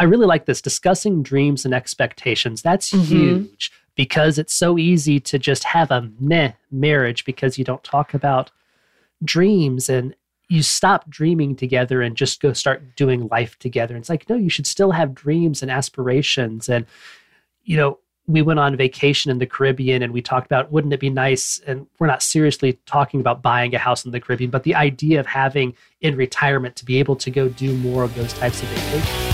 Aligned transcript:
I 0.00 0.04
really 0.04 0.24
like 0.24 0.46
this 0.46 0.62
discussing 0.62 1.22
dreams 1.22 1.66
and 1.66 1.74
expectations. 1.74 2.62
That's 2.62 2.90
Mhm. 2.90 3.04
huge 3.04 3.70
because 3.96 4.38
it's 4.38 4.54
so 4.54 4.78
easy 4.78 5.20
to 5.20 5.38
just 5.38 5.62
have 5.64 5.90
a 5.90 6.10
meh 6.18 6.52
marriage 6.70 7.26
because 7.26 7.58
you 7.58 7.64
don't 7.66 7.84
talk 7.84 8.14
about 8.14 8.50
dreams 9.22 9.90
and 9.90 10.14
you 10.48 10.62
stop 10.62 11.10
dreaming 11.10 11.54
together 11.54 12.00
and 12.00 12.16
just 12.16 12.40
go 12.40 12.54
start 12.54 12.96
doing 12.96 13.28
life 13.28 13.58
together. 13.58 13.94
It's 13.94 14.08
like, 14.08 14.26
no, 14.30 14.36
you 14.36 14.48
should 14.48 14.66
still 14.66 14.92
have 14.92 15.14
dreams 15.14 15.60
and 15.60 15.70
aspirations. 15.70 16.70
And, 16.70 16.86
you 17.62 17.76
know, 17.76 17.98
we 18.26 18.40
went 18.40 18.58
on 18.58 18.76
vacation 18.76 19.30
in 19.30 19.38
the 19.38 19.44
Caribbean 19.44 20.02
and 20.02 20.14
we 20.14 20.22
talked 20.22 20.46
about 20.46 20.72
wouldn't 20.72 20.94
it 20.94 21.00
be 21.00 21.10
nice? 21.10 21.60
And 21.66 21.86
we're 21.98 22.06
not 22.06 22.22
seriously 22.22 22.78
talking 22.86 23.20
about 23.20 23.42
buying 23.42 23.74
a 23.74 23.78
house 23.78 24.06
in 24.06 24.12
the 24.12 24.20
Caribbean, 24.20 24.50
but 24.50 24.62
the 24.62 24.76
idea 24.76 25.20
of 25.20 25.26
having 25.26 25.74
in 26.00 26.16
retirement 26.16 26.74
to 26.76 26.86
be 26.86 26.98
able 26.98 27.16
to 27.16 27.30
go 27.30 27.50
do 27.50 27.76
more 27.76 28.02
of 28.02 28.14
those 28.14 28.32
types 28.32 28.62
of 28.62 28.68
vacations. 28.70 29.29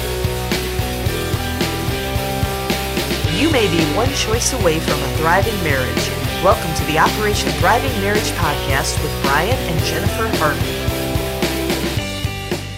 May 3.57 3.75
be 3.75 3.83
one 3.97 4.13
choice 4.13 4.53
away 4.53 4.79
from 4.79 5.03
a 5.03 5.17
thriving 5.17 5.55
marriage. 5.65 6.11
Welcome 6.45 6.75
to 6.75 6.85
the 6.93 6.99
Operation 6.99 7.49
Thriving 7.53 7.91
Marriage 8.03 8.31
podcast 8.33 9.03
with 9.03 9.11
Brian 9.23 9.55
and 9.55 9.83
Jennifer 9.83 10.29
Harvey. 10.37 10.61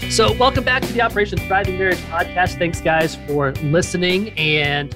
So, 0.08 0.34
welcome 0.34 0.62
back 0.62 0.82
to 0.82 0.92
the 0.92 1.02
Operation 1.02 1.36
Thriving 1.36 1.78
Marriage 1.78 1.98
podcast. 2.02 2.58
Thanks, 2.58 2.80
guys, 2.80 3.16
for 3.26 3.50
listening. 3.54 4.30
And 4.38 4.94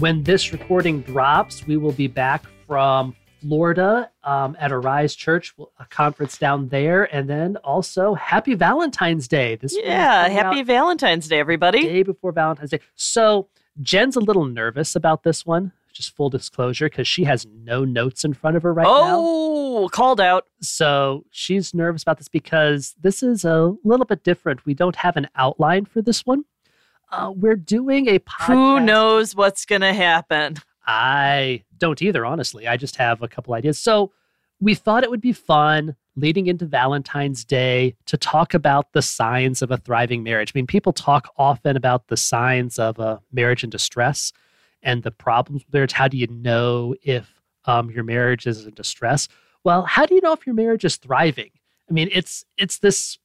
when 0.00 0.24
this 0.24 0.52
recording 0.52 1.02
drops, 1.02 1.64
we 1.64 1.76
will 1.76 1.92
be 1.92 2.08
back 2.08 2.42
from 2.66 3.14
Florida 3.40 4.10
um, 4.24 4.56
at 4.58 4.72
Arise 4.72 5.14
Church, 5.14 5.54
a 5.78 5.84
conference 5.84 6.38
down 6.38 6.70
there. 6.70 7.04
And 7.14 7.30
then 7.30 7.54
also, 7.58 8.14
happy 8.14 8.54
Valentine's 8.54 9.28
Day. 9.28 9.54
This 9.54 9.74
will 9.74 9.84
Yeah, 9.84 10.26
happy 10.28 10.64
Valentine's 10.64 11.28
Day, 11.28 11.38
everybody. 11.38 11.84
day 11.84 12.02
before 12.02 12.32
Valentine's 12.32 12.70
Day. 12.70 12.80
So, 12.96 13.46
Jen's 13.82 14.16
a 14.16 14.20
little 14.20 14.44
nervous 14.44 14.94
about 14.96 15.22
this 15.22 15.46
one, 15.46 15.72
just 15.92 16.14
full 16.14 16.30
disclosure, 16.30 16.88
because 16.88 17.08
she 17.08 17.24
has 17.24 17.46
no 17.46 17.84
notes 17.84 18.24
in 18.24 18.34
front 18.34 18.56
of 18.56 18.62
her 18.62 18.72
right 18.72 18.84
now. 18.84 19.18
oh, 19.18 19.88
called 19.92 20.20
out. 20.20 20.46
So 20.60 21.24
she's 21.30 21.72
nervous 21.74 22.02
about 22.02 22.18
this 22.18 22.28
because 22.28 22.94
this 23.00 23.22
is 23.22 23.44
a 23.44 23.74
little 23.84 24.06
bit 24.06 24.22
different. 24.24 24.66
We 24.66 24.74
don't 24.74 24.96
have 24.96 25.16
an 25.16 25.28
outline 25.36 25.84
for 25.86 26.02
this 26.02 26.26
one. 26.26 26.44
Uh, 27.10 27.32
we're 27.34 27.56
doing 27.56 28.08
a 28.08 28.18
podcast. 28.20 28.46
Who 28.46 28.80
knows 28.80 29.34
what's 29.34 29.64
going 29.64 29.80
to 29.80 29.92
happen? 29.92 30.56
I 30.86 31.64
don't 31.78 32.00
either, 32.02 32.24
honestly. 32.24 32.68
I 32.68 32.76
just 32.76 32.96
have 32.96 33.22
a 33.22 33.28
couple 33.28 33.54
ideas. 33.54 33.78
So 33.78 34.12
we 34.60 34.74
thought 34.74 35.02
it 35.02 35.10
would 35.10 35.20
be 35.20 35.32
fun 35.32 35.96
leading 36.16 36.46
into 36.46 36.66
Valentine's 36.66 37.44
Day 37.44 37.94
to 38.06 38.16
talk 38.16 38.54
about 38.54 38.92
the 38.92 39.02
signs 39.02 39.62
of 39.62 39.70
a 39.70 39.76
thriving 39.76 40.22
marriage. 40.22 40.52
I 40.54 40.58
mean, 40.58 40.66
people 40.66 40.92
talk 40.92 41.32
often 41.36 41.76
about 41.76 42.08
the 42.08 42.16
signs 42.16 42.78
of 42.78 42.98
a 42.98 43.20
marriage 43.32 43.64
in 43.64 43.70
distress 43.70 44.32
and 44.82 45.02
the 45.02 45.10
problems 45.10 45.64
with 45.64 45.72
marriage. 45.72 45.92
How 45.92 46.08
do 46.08 46.16
you 46.16 46.26
know 46.26 46.94
if 47.02 47.40
um, 47.64 47.90
your 47.90 48.04
marriage 48.04 48.46
is 48.46 48.66
in 48.66 48.74
distress? 48.74 49.28
Well, 49.64 49.82
how 49.82 50.06
do 50.06 50.14
you 50.14 50.20
know 50.20 50.32
if 50.32 50.46
your 50.46 50.54
marriage 50.54 50.84
is 50.84 50.96
thriving? 50.96 51.50
I 51.88 51.92
mean, 51.92 52.08
it's 52.12 52.44
it's 52.56 52.78
this 52.78 53.18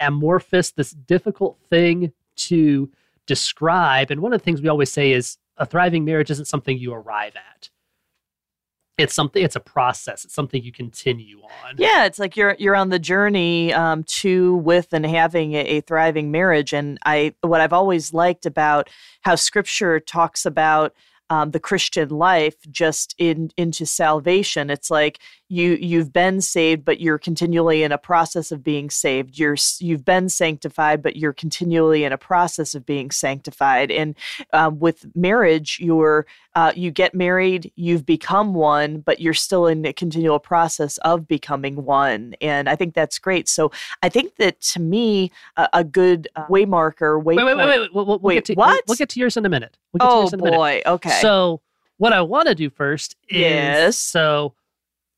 amorphous, 0.00 0.72
this 0.72 0.90
difficult 0.90 1.58
thing 1.68 2.12
to 2.36 2.90
describe. 3.26 4.10
And 4.10 4.20
one 4.20 4.32
of 4.32 4.40
the 4.40 4.44
things 4.44 4.62
we 4.62 4.68
always 4.68 4.90
say 4.90 5.12
is 5.12 5.36
a 5.56 5.66
thriving 5.66 6.04
marriage 6.04 6.30
isn't 6.30 6.46
something 6.46 6.76
you 6.78 6.92
arrive 6.92 7.34
at. 7.36 7.70
It's 9.00 9.14
something. 9.14 9.42
It's 9.42 9.56
a 9.56 9.60
process. 9.60 10.24
It's 10.24 10.34
something 10.34 10.62
you 10.62 10.72
continue 10.72 11.40
on. 11.40 11.74
Yeah, 11.76 12.04
it's 12.04 12.18
like 12.18 12.36
you're 12.36 12.56
you're 12.58 12.76
on 12.76 12.90
the 12.90 12.98
journey 12.98 13.72
um, 13.72 14.04
to 14.04 14.56
with 14.56 14.92
and 14.92 15.06
having 15.06 15.54
a, 15.54 15.60
a 15.60 15.80
thriving 15.80 16.30
marriage. 16.30 16.72
And 16.72 16.98
I 17.04 17.34
what 17.40 17.60
I've 17.60 17.72
always 17.72 18.12
liked 18.12 18.46
about 18.46 18.88
how 19.22 19.34
Scripture 19.34 20.00
talks 20.00 20.46
about 20.46 20.94
um, 21.30 21.52
the 21.52 21.60
Christian 21.60 22.08
life 22.08 22.56
just 22.70 23.14
in 23.16 23.50
into 23.56 23.86
salvation. 23.86 24.68
It's 24.68 24.90
like 24.90 25.20
you 25.48 25.78
you've 25.80 26.12
been 26.12 26.40
saved, 26.40 26.84
but 26.84 27.00
you're 27.00 27.18
continually 27.18 27.84
in 27.84 27.92
a 27.92 27.98
process 27.98 28.50
of 28.50 28.64
being 28.64 28.90
saved. 28.90 29.38
You're 29.38 29.56
you've 29.78 30.04
been 30.04 30.28
sanctified, 30.28 31.02
but 31.02 31.16
you're 31.16 31.32
continually 31.32 32.02
in 32.02 32.12
a 32.12 32.18
process 32.18 32.74
of 32.74 32.84
being 32.84 33.12
sanctified. 33.12 33.92
And 33.92 34.16
um, 34.52 34.80
with 34.80 35.06
marriage, 35.14 35.78
you're 35.80 36.26
uh, 36.54 36.72
you 36.74 36.90
get 36.90 37.14
married, 37.14 37.70
you've 37.76 38.04
become 38.04 38.54
one, 38.54 39.00
but 39.00 39.20
you're 39.20 39.34
still 39.34 39.66
in 39.66 39.84
a 39.86 39.92
continual 39.92 40.38
process 40.38 40.98
of 40.98 41.28
becoming 41.28 41.84
one. 41.84 42.34
And 42.40 42.68
I 42.68 42.74
think 42.76 42.94
that's 42.94 43.18
great. 43.18 43.48
So 43.48 43.70
I 44.02 44.08
think 44.08 44.36
that 44.36 44.60
to 44.62 44.80
me, 44.80 45.30
a, 45.56 45.68
a 45.72 45.84
good 45.84 46.26
uh, 46.34 46.46
waymarker, 46.46 47.22
Wait, 47.22 47.36
wait, 47.36 47.44
wait, 47.44 47.56
wait. 47.56 47.80
wait. 47.80 47.94
We'll, 47.94 48.04
we'll 48.06 48.18
Wait, 48.18 48.34
get 48.34 48.44
to, 48.46 48.54
what? 48.54 48.68
We'll, 48.72 48.80
we'll 48.88 48.96
get 48.96 49.08
to 49.10 49.20
yours 49.20 49.36
in 49.36 49.46
a 49.46 49.48
minute. 49.48 49.76
We'll 49.92 49.98
get 50.00 50.06
to 50.06 50.12
Oh 50.12 50.20
yours 50.22 50.32
in 50.32 50.40
a 50.40 50.42
minute. 50.44 50.56
boy. 50.56 50.82
Okay. 50.86 51.20
So, 51.20 51.60
what 51.98 52.12
I 52.12 52.22
want 52.22 52.48
to 52.48 52.54
do 52.54 52.70
first 52.70 53.14
is 53.28 53.38
Yes. 53.40 53.96
so 53.98 54.54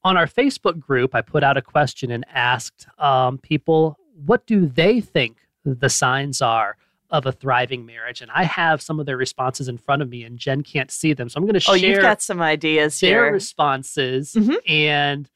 on 0.04 0.16
our 0.16 0.26
Facebook 0.26 0.80
group, 0.80 1.14
I 1.14 1.22
put 1.22 1.44
out 1.44 1.56
a 1.56 1.62
question 1.62 2.10
and 2.10 2.24
asked 2.32 2.86
um, 2.98 3.38
people 3.38 3.98
what 4.26 4.44
do 4.46 4.66
they 4.66 5.00
think 5.00 5.36
the 5.64 5.88
signs 5.88 6.42
are 6.42 6.76
of 7.12 7.26
a 7.26 7.30
thriving 7.32 7.86
marriage, 7.86 8.20
and 8.22 8.30
I 8.34 8.42
have 8.44 8.82
some 8.82 8.98
of 8.98 9.06
their 9.06 9.16
responses 9.18 9.68
in 9.68 9.78
front 9.78 10.02
of 10.02 10.08
me, 10.08 10.24
and 10.24 10.38
Jen 10.38 10.62
can't 10.62 10.90
see 10.90 11.12
them, 11.12 11.28
so 11.28 11.38
I'm 11.38 11.44
going 11.44 11.54
to 11.54 11.60
share. 11.60 11.74
oh, 11.74 11.76
you've 11.76 12.00
got 12.00 12.20
some 12.22 12.40
ideas 12.42 12.98
their 12.98 13.24
here. 13.26 13.32
responses 13.32 14.32
Mhm. 14.34 14.56
and 14.68 15.30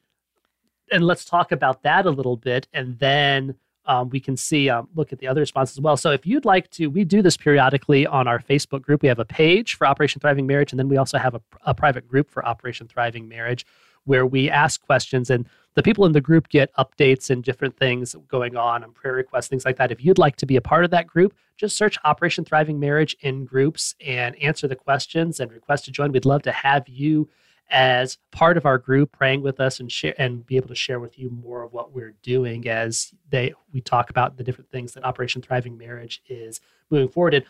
and 0.91 1.03
let's 1.05 1.23
talk 1.25 1.51
about 1.51 1.83
that 1.83 2.05
a 2.05 2.09
little 2.09 2.37
bit 2.37 2.67
and 2.73 2.97
then 2.99 3.55
um, 3.85 4.09
we 4.09 4.19
can 4.21 4.35
see 4.37 4.69
um, 4.69 4.87
look 4.95 5.11
at 5.13 5.19
the 5.19 5.27
other 5.27 5.41
responses 5.41 5.77
as 5.77 5.81
well 5.81 5.97
so 5.97 6.11
if 6.11 6.25
you'd 6.25 6.45
like 6.45 6.69
to 6.71 6.87
we 6.87 7.03
do 7.03 7.21
this 7.21 7.35
periodically 7.35 8.07
on 8.07 8.25
our 8.27 8.39
facebook 8.39 8.81
group 8.81 9.01
we 9.01 9.09
have 9.09 9.19
a 9.19 9.25
page 9.25 9.75
for 9.75 9.85
operation 9.85 10.21
thriving 10.21 10.47
marriage 10.47 10.71
and 10.71 10.79
then 10.79 10.87
we 10.87 10.95
also 10.97 11.17
have 11.17 11.35
a, 11.35 11.41
a 11.65 11.73
private 11.73 12.07
group 12.07 12.29
for 12.29 12.45
operation 12.45 12.87
thriving 12.87 13.27
marriage 13.27 13.65
where 14.05 14.25
we 14.25 14.49
ask 14.49 14.81
questions 14.85 15.29
and 15.29 15.45
the 15.77 15.83
people 15.83 16.07
in 16.07 16.11
the 16.11 16.19
group 16.19 16.49
get 16.49 16.73
updates 16.73 17.29
and 17.29 17.43
different 17.43 17.77
things 17.77 18.15
going 18.27 18.57
on 18.57 18.83
and 18.83 18.95
prayer 18.95 19.13
requests 19.13 19.47
things 19.47 19.63
like 19.63 19.77
that. 19.77 19.91
If 19.91 20.03
you'd 20.03 20.17
like 20.17 20.35
to 20.37 20.47
be 20.47 20.55
a 20.55 20.61
part 20.61 20.83
of 20.83 20.89
that 20.89 21.05
group 21.05 21.35
just 21.55 21.77
search 21.77 21.99
operation 22.03 22.43
thriving 22.43 22.79
marriage 22.79 23.15
in 23.21 23.45
groups 23.45 23.93
and 24.03 24.35
answer 24.37 24.67
the 24.67 24.75
questions 24.75 25.39
and 25.39 25.51
request 25.51 25.85
to 25.85 25.91
join. 25.91 26.11
We'd 26.11 26.25
love 26.25 26.41
to 26.43 26.51
have 26.51 26.89
you 26.89 27.29
as 27.69 28.17
part 28.31 28.57
of 28.57 28.65
our 28.65 28.79
group 28.79 29.11
praying 29.11 29.43
with 29.43 29.59
us 29.59 29.79
and 29.79 29.91
share 29.91 30.15
and 30.17 30.43
be 30.47 30.55
able 30.55 30.69
to 30.69 30.75
share 30.75 30.99
with 30.99 31.19
you 31.19 31.29
more 31.29 31.61
of 31.61 31.73
what 31.73 31.93
we're 31.93 32.15
doing 32.23 32.67
as 32.67 33.13
they 33.29 33.53
we 33.71 33.79
talk 33.79 34.09
about 34.09 34.35
the 34.35 34.43
different 34.43 34.71
things 34.71 34.93
that 34.93 35.03
operation 35.03 35.43
thriving 35.43 35.77
marriage 35.77 36.23
is 36.27 36.59
moving 36.89 37.09
forward 37.09 37.35
in. 37.35 37.43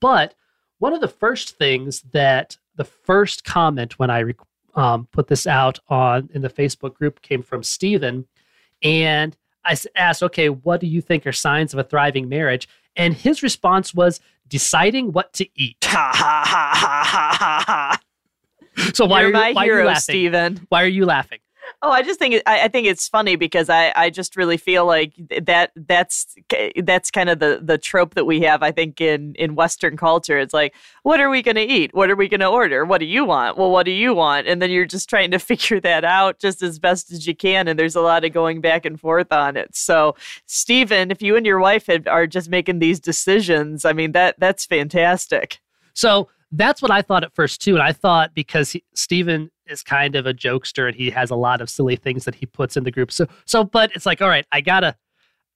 But 0.00 0.34
one 0.80 0.92
of 0.92 1.00
the 1.00 1.08
first 1.08 1.56
things 1.56 2.02
that 2.12 2.58
the 2.76 2.84
first 2.84 3.44
comment 3.44 3.98
when 3.98 4.10
i 4.10 4.20
rec- 4.20 4.36
um, 4.74 5.08
put 5.12 5.26
this 5.28 5.46
out 5.46 5.78
on 5.88 6.28
in 6.32 6.42
the 6.42 6.50
facebook 6.50 6.94
group 6.94 7.20
came 7.22 7.42
from 7.42 7.62
stephen 7.62 8.26
and 8.82 9.36
I 9.64 9.76
asked 9.94 10.22
okay 10.22 10.48
what 10.48 10.80
do 10.80 10.86
you 10.86 11.00
think 11.00 11.26
are 11.26 11.32
signs 11.32 11.72
of 11.72 11.78
a 11.78 11.84
thriving 11.84 12.28
marriage? 12.28 12.68
And 12.96 13.14
his 13.14 13.42
response 13.42 13.94
was 13.94 14.20
deciding 14.48 15.12
what 15.12 15.32
to 15.34 15.46
eat. 15.54 15.84
Ha 15.84 16.12
ha 16.14 16.42
ha 16.46 16.72
ha 16.74 17.04
ha 17.04 17.34
ha 17.34 17.64
ha. 17.66 18.92
so 18.94 19.04
why 19.06 19.20
You're 19.20 19.30
are 19.30 19.32
my 19.32 19.48
you, 19.48 19.54
why 19.54 19.68
are 19.68 19.80
you 19.80 19.86
laughing? 19.86 20.00
Steven. 20.00 20.66
why 20.68 20.82
are 20.82 20.88
you 20.88 21.06
laughing 21.06 21.38
Oh, 21.82 21.90
I 21.90 22.02
just 22.02 22.18
think 22.18 22.42
I, 22.46 22.64
I 22.64 22.68
think 22.68 22.86
it's 22.86 23.08
funny 23.08 23.36
because 23.36 23.70
I, 23.70 23.90
I 23.96 24.10
just 24.10 24.36
really 24.36 24.58
feel 24.58 24.84
like 24.84 25.14
that 25.42 25.72
that's 25.74 26.34
that's 26.76 27.10
kind 27.10 27.30
of 27.30 27.38
the 27.38 27.58
the 27.62 27.78
trope 27.78 28.14
that 28.16 28.26
we 28.26 28.42
have. 28.42 28.62
I 28.62 28.70
think 28.70 29.00
in 29.00 29.34
in 29.36 29.54
Western 29.54 29.96
culture, 29.96 30.38
it's 30.38 30.52
like, 30.52 30.74
what 31.04 31.20
are 31.20 31.30
we 31.30 31.40
going 31.40 31.54
to 31.54 31.62
eat? 31.62 31.94
What 31.94 32.10
are 32.10 32.16
we 32.16 32.28
going 32.28 32.40
to 32.40 32.48
order? 32.48 32.84
What 32.84 32.98
do 32.98 33.06
you 33.06 33.24
want? 33.24 33.56
Well, 33.56 33.70
what 33.70 33.86
do 33.86 33.92
you 33.92 34.12
want? 34.12 34.46
And 34.46 34.60
then 34.60 34.70
you're 34.70 34.84
just 34.84 35.08
trying 35.08 35.30
to 35.30 35.38
figure 35.50 35.80
that 35.80 36.04
out 36.04 36.38
just 36.38 36.62
as 36.62 36.78
best 36.78 37.10
as 37.12 37.26
you 37.26 37.34
can. 37.34 37.66
And 37.66 37.78
there's 37.78 37.96
a 37.96 38.02
lot 38.02 38.26
of 38.26 38.32
going 38.34 38.60
back 38.60 38.84
and 38.84 39.00
forth 39.00 39.32
on 39.32 39.56
it. 39.56 39.74
So, 39.74 40.16
Stephen, 40.44 41.10
if 41.10 41.22
you 41.22 41.34
and 41.34 41.46
your 41.46 41.60
wife 41.60 41.86
had, 41.86 42.06
are 42.06 42.26
just 42.26 42.50
making 42.50 42.80
these 42.80 43.00
decisions, 43.00 43.86
I 43.86 43.94
mean 43.94 44.12
that 44.12 44.34
that's 44.38 44.66
fantastic. 44.66 45.60
So 45.94 46.28
that's 46.52 46.82
what 46.82 46.90
I 46.90 47.00
thought 47.02 47.24
at 47.24 47.34
first 47.34 47.60
too, 47.62 47.74
and 47.74 47.82
I 47.82 47.92
thought 47.92 48.34
because 48.34 48.72
he, 48.72 48.84
Stephen 48.94 49.50
is 49.70 49.82
kind 49.82 50.16
of 50.16 50.26
a 50.26 50.34
jokester 50.34 50.86
and 50.86 50.96
he 50.96 51.10
has 51.10 51.30
a 51.30 51.36
lot 51.36 51.60
of 51.60 51.70
silly 51.70 51.96
things 51.96 52.24
that 52.24 52.34
he 52.34 52.46
puts 52.46 52.76
in 52.76 52.84
the 52.84 52.90
group. 52.90 53.12
So 53.12 53.26
so, 53.44 53.64
but 53.64 53.90
it's 53.94 54.06
like, 54.06 54.20
all 54.20 54.28
right, 54.28 54.46
I 54.52 54.60
gotta, 54.60 54.96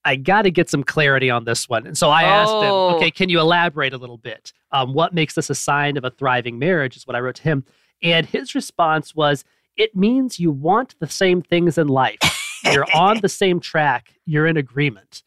I 0.05 0.17
gotta 0.17 0.51
get 0.51 0.71
some 0.71 0.85
clarity 0.85 1.31
on 1.31 1.45
this 1.45 1.69
one. 1.69 1.87
And 1.87 1.97
so 1.97 2.11
I 2.11 2.23
asked 2.23 2.53
him, 2.53 2.71
Oh. 2.71 2.97
okay, 2.97 3.11
can 3.11 3.29
you 3.29 3.41
elaborate 3.41 3.93
a 3.93 3.99
little 3.99 4.19
bit? 4.19 4.53
Um, 4.71 4.93
what 4.95 5.15
makes 5.15 5.35
this 5.35 5.51
a 5.51 5.55
sign 5.55 5.97
of 5.97 6.05
a 6.05 6.11
thriving 6.11 6.59
marriage? 6.59 6.97
Is 6.97 7.07
what 7.07 7.17
I 7.17 7.21
wrote 7.21 7.37
to 7.37 7.43
him, 7.43 7.65
and 8.03 8.27
his 8.27 8.55
response 8.55 9.15
was, 9.15 9.45
it 9.77 9.97
means 9.97 10.39
you 10.39 10.51
want 10.51 10.95
the 11.01 11.09
same 11.09 11.43
things 11.43 11.79
in 11.79 11.89
life. 11.89 12.19
You're 12.65 12.87
on 12.95 13.21
the 13.21 13.29
same 13.29 13.61
track. 13.61 14.15
You're 14.25 14.47
in 14.47 14.57
agreement. 14.57 15.23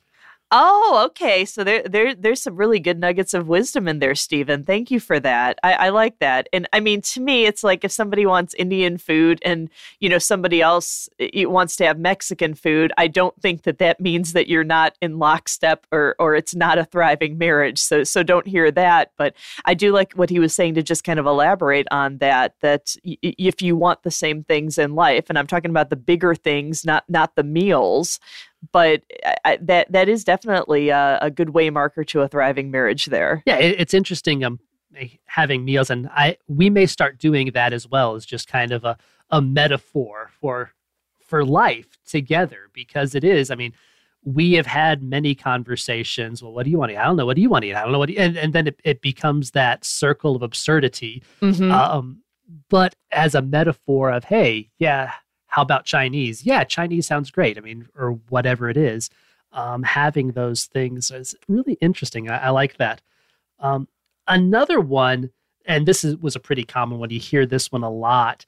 Oh, 0.50 1.04
okay. 1.08 1.44
So 1.44 1.66
there, 1.66 1.84
there, 1.84 2.16
there's 2.16 2.42
some 2.42 2.56
really 2.56 2.80
good 2.80 2.98
nuggets 3.02 3.34
of 3.34 3.50
wisdom 3.50 3.86
in 3.86 4.00
there, 4.00 4.16
Stephen. 4.16 4.64
Thank 4.64 4.90
you 4.90 5.02
for 5.02 5.20
that. 5.20 5.60
I, 5.62 5.74
I 5.74 5.90
like 5.90 6.20
that. 6.20 6.48
And 6.54 6.70
I 6.72 6.80
mean, 6.80 7.02
to 7.02 7.20
me, 7.20 7.46
it's 7.46 7.66
like 7.66 7.84
if 7.84 7.92
somebody 7.92 8.26
wants 8.26 8.54
Indian 8.54 8.98
food 8.98 9.40
and 9.44 9.70
you 10.00 10.08
know 10.08 10.20
somebody 10.20 10.62
else 10.62 11.10
eh, 11.20 11.30
eh, 11.34 11.44
wants 11.46 11.76
to 11.78 11.86
have 11.86 12.00
Mexican 12.00 12.54
food, 12.54 12.94
I 12.98 13.08
don't 13.08 13.36
think 13.42 13.64
that 13.64 13.80
that 13.80 14.00
means 14.00 14.32
that 14.32 14.48
you're 14.48 14.64
not 14.64 14.96
in 15.02 15.20
lockstep 15.20 15.86
or 15.92 16.16
or 16.18 16.34
it's 16.34 16.56
not 16.56 16.78
a 16.78 16.86
thriving 16.86 17.38
marriage. 17.38 17.80
So 17.80 18.06
so 18.06 18.24
don't 18.24 18.48
hear 18.48 18.72
that. 18.72 19.12
But 19.18 19.34
I 19.66 19.74
do 19.74 19.92
like 19.92 20.14
what 20.14 20.30
he 20.30 20.40
was 20.40 20.56
saying 20.56 20.76
to 20.76 20.84
just 20.84 21.04
kind 21.04 21.20
of 21.20 21.26
elaborate 21.26 21.88
on 21.92 22.20
that. 22.20 22.54
That 22.62 22.96
y- 23.04 23.18
if 23.22 23.62
you 23.62 23.76
want 23.76 24.04
the 24.04 24.12
same 24.12 24.46
things 24.46 24.78
in 24.78 24.96
life, 24.96 25.26
and 25.28 25.38
I'm 25.38 25.48
talking 25.48 25.72
about 25.72 25.90
the 25.90 25.98
bigger 25.98 26.36
things, 26.36 26.86
not 26.86 27.04
not 27.10 27.36
the 27.36 27.44
meals 27.44 28.18
but 28.72 29.04
I, 29.46 29.58
that 29.62 29.92
that 29.92 30.10
is 30.10 30.24
definitely 30.24 30.90
a, 30.90 31.20
a, 31.22 31.32
good 31.32 31.52
way 31.52 31.70
marker 31.70 32.04
to 32.06 32.22
a 32.22 32.28
thriving 32.28 32.72
marriage 32.72 33.06
there. 33.06 33.44
Yeah, 33.46 33.58
it, 33.58 33.80
it's 33.80 33.94
interesting 33.94 34.44
um, 34.44 34.60
having 35.26 35.64
meals, 35.64 35.90
and 35.90 36.10
I 36.10 36.38
we 36.48 36.70
may 36.70 36.86
start 36.86 37.18
doing 37.20 37.52
that 37.54 37.74
as 37.74 37.88
well 37.88 38.16
as 38.16 38.26
just 38.26 38.48
kind 38.48 38.72
of 38.72 38.84
a, 38.84 38.98
a 39.30 39.42
metaphor 39.42 40.30
for 40.40 40.74
for 41.20 41.46
life 41.46 41.98
together 42.08 42.70
because 42.74 43.14
it 43.14 43.24
is. 43.24 43.52
I 43.52 43.56
mean, 43.56 43.74
we 44.24 44.54
have 44.54 44.66
had 44.66 45.04
many 45.04 45.36
conversations. 45.36 46.42
Well, 46.42 46.54
what 46.54 46.64
do 46.64 46.72
you 46.72 46.78
want 46.78 46.90
to 46.90 46.96
eat? 46.96 47.00
I 47.00 47.06
don't 47.06 47.18
know. 47.18 47.26
What 47.26 47.36
do 47.36 47.42
you 47.42 47.50
want 47.50 47.64
to 47.64 47.70
eat? 47.70 47.76
I 47.76 47.84
don't 47.84 47.92
know 47.92 48.00
what. 48.00 48.10
and, 48.10 48.38
and 48.38 48.54
then 48.54 48.68
it, 48.68 48.80
it 48.84 49.02
becomes 49.02 49.52
that 49.52 49.86
circle 49.86 50.36
of 50.36 50.42
absurdity. 50.42 51.24
Mm-hmm. 51.42 51.72
Um, 51.72 52.24
but 52.70 52.96
as 53.12 53.36
a 53.36 53.42
metaphor 53.42 54.12
of, 54.12 54.24
hey, 54.24 54.70
yeah, 54.80 55.14
how 55.58 55.64
about 55.64 55.86
Chinese? 55.86 56.46
Yeah, 56.46 56.64
Chinese 56.64 57.08
sounds 57.08 57.32
great. 57.32 57.58
I 57.58 57.62
mean, 57.62 57.88
or 57.98 58.12
whatever 58.30 58.70
it 58.70 58.78
is. 58.78 59.10
Um, 59.52 59.82
having 59.82 60.34
those 60.34 60.66
things 60.66 61.10
is 61.10 61.34
really 61.48 61.80
interesting. 61.82 62.30
I, 62.30 62.38
I 62.38 62.50
like 62.52 62.78
that. 62.78 63.02
Um, 63.60 63.88
another 64.28 64.80
one, 64.80 65.32
and 65.66 65.88
this 65.88 66.04
is, 66.04 66.16
was 66.18 66.36
a 66.36 66.40
pretty 66.40 66.64
common 66.64 67.00
one. 67.00 67.10
You 67.10 67.20
hear 67.20 67.48
this 67.48 67.72
one 67.72 67.82
a 67.82 67.90
lot. 67.90 68.46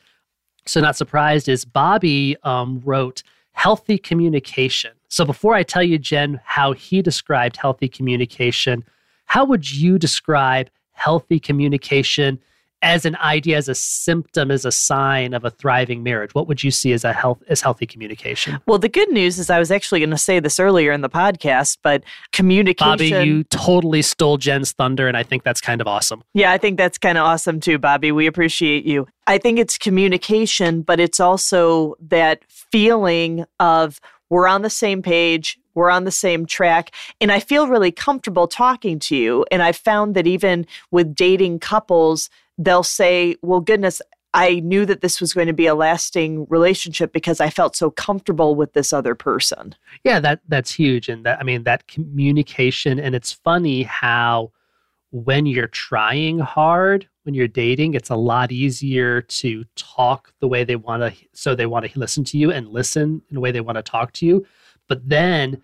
So, 0.67 0.81
not 0.81 0.95
surprised, 0.95 1.50
is 1.50 1.65
Bobby 1.65 2.38
um, 2.44 2.79
wrote 2.85 3.23
healthy 3.53 3.97
communication. 3.97 4.91
So, 5.07 5.25
before 5.25 5.56
I 5.56 5.63
tell 5.63 5.81
you, 5.81 5.97
Jen, 5.97 6.39
how 6.45 6.73
he 6.73 7.01
described 7.01 7.57
healthy 7.57 7.88
communication, 7.88 8.85
how 9.25 9.45
would 9.45 9.71
you 9.71 9.97
describe 9.97 10.69
healthy 10.91 11.39
communication 11.39 12.38
as 12.81 13.05
an 13.05 13.15
idea, 13.17 13.57
as 13.57 13.67
a 13.67 13.75
symptom, 13.75 14.51
as 14.51 14.65
a 14.65 14.71
sign 14.71 15.33
of 15.33 15.43
a 15.43 15.49
thriving 15.49 16.03
marriage? 16.03 16.33
What 16.33 16.47
would 16.47 16.63
you 16.63 16.71
see 16.71 16.93
as 16.93 17.03
a 17.03 17.13
health 17.13 17.41
as 17.47 17.61
healthy 17.61 17.85
communication? 17.85 18.59
Well, 18.65 18.79
the 18.79 18.89
good 18.89 19.09
news 19.09 19.37
is 19.39 19.49
I 19.49 19.59
was 19.59 19.71
actually 19.71 19.99
going 19.99 20.09
to 20.11 20.17
say 20.17 20.39
this 20.39 20.59
earlier 20.59 20.91
in 20.91 21.01
the 21.01 21.09
podcast, 21.09 21.77
but 21.83 22.03
communication. 22.31 23.09
Bobby, 23.09 23.27
you 23.27 23.43
totally 23.45 24.01
stole 24.01 24.37
Jen's 24.37 24.71
thunder, 24.71 25.07
and 25.07 25.17
I 25.17 25.23
think 25.23 25.43
that's 25.43 25.61
kind 25.61 25.81
of 25.81 25.87
awesome. 25.87 26.23
Yeah, 26.33 26.51
I 26.51 26.57
think 26.57 26.77
that's 26.77 26.97
kind 26.97 27.17
of 27.17 27.25
awesome 27.25 27.59
too, 27.59 27.77
Bobby. 27.77 28.11
We 28.11 28.27
appreciate 28.27 28.85
you. 28.85 29.07
I 29.27 29.37
think 29.37 29.59
it's 29.59 29.77
communication, 29.77 30.81
but 30.81 30.99
it's 30.99 31.19
also 31.19 31.95
that 31.99 32.43
feeling 32.47 33.45
of 33.59 33.99
we're 34.29 34.47
on 34.47 34.61
the 34.61 34.69
same 34.69 35.01
page, 35.01 35.59
we're 35.73 35.89
on 35.89 36.03
the 36.03 36.11
same 36.11 36.45
track, 36.45 36.91
and 37.19 37.31
I 37.31 37.39
feel 37.39 37.67
really 37.67 37.91
comfortable 37.91 38.47
talking 38.47 38.99
to 38.99 39.15
you. 39.15 39.45
And 39.51 39.61
I 39.61 39.71
found 39.71 40.15
that 40.15 40.27
even 40.27 40.65
with 40.91 41.13
dating 41.15 41.59
couples 41.59 42.29
they'll 42.59 42.83
say, 42.83 43.38
well, 43.41 43.61
goodness, 43.61 44.01
I 44.33 44.59
knew 44.59 44.85
that 44.85 45.01
this 45.01 45.19
was 45.19 45.33
going 45.33 45.47
to 45.47 45.53
be 45.53 45.65
a 45.65 45.73
lasting 45.73 46.45
relationship 46.50 47.11
because 47.11 47.41
I 47.41 47.50
felt 47.50 47.75
so 47.75 47.89
comfortable 47.89 48.53
with 48.53 48.73
this 48.73 48.94
other 48.94 49.15
person. 49.15 49.73
Yeah, 50.03 50.19
that 50.19 50.41
that's 50.47 50.71
huge 50.71 51.09
and 51.09 51.25
that 51.25 51.39
I 51.39 51.44
mean 51.44 51.63
that 51.63 51.88
communication 51.88 53.00
and 53.00 53.15
it's 53.15 53.31
funny 53.31 53.83
how 53.83 54.51
when 55.11 55.47
you're 55.47 55.65
trying 55.65 56.38
hard, 56.38 57.09
when 57.23 57.33
you're 57.33 57.47
dating, 57.47 57.95
it's 57.95 58.11
a 58.11 58.15
lot 58.15 58.51
easier 58.51 59.21
to 59.21 59.63
talk 59.75 60.31
the 60.39 60.47
way 60.47 60.63
they 60.63 60.75
want 60.75 61.01
to 61.01 61.27
so 61.33 61.56
they 61.56 61.65
want 61.65 61.89
to 61.89 62.00
listen 62.00 62.23
to 62.25 62.38
you 62.38 62.51
and 62.51 62.67
listen 62.67 63.23
in 63.29 63.33
the 63.33 63.41
way 63.41 63.51
they 63.51 63.61
want 63.61 63.77
to 63.77 63.83
talk 63.83 64.13
to 64.13 64.27
you. 64.27 64.45
But 64.88 65.09
then 65.09 65.63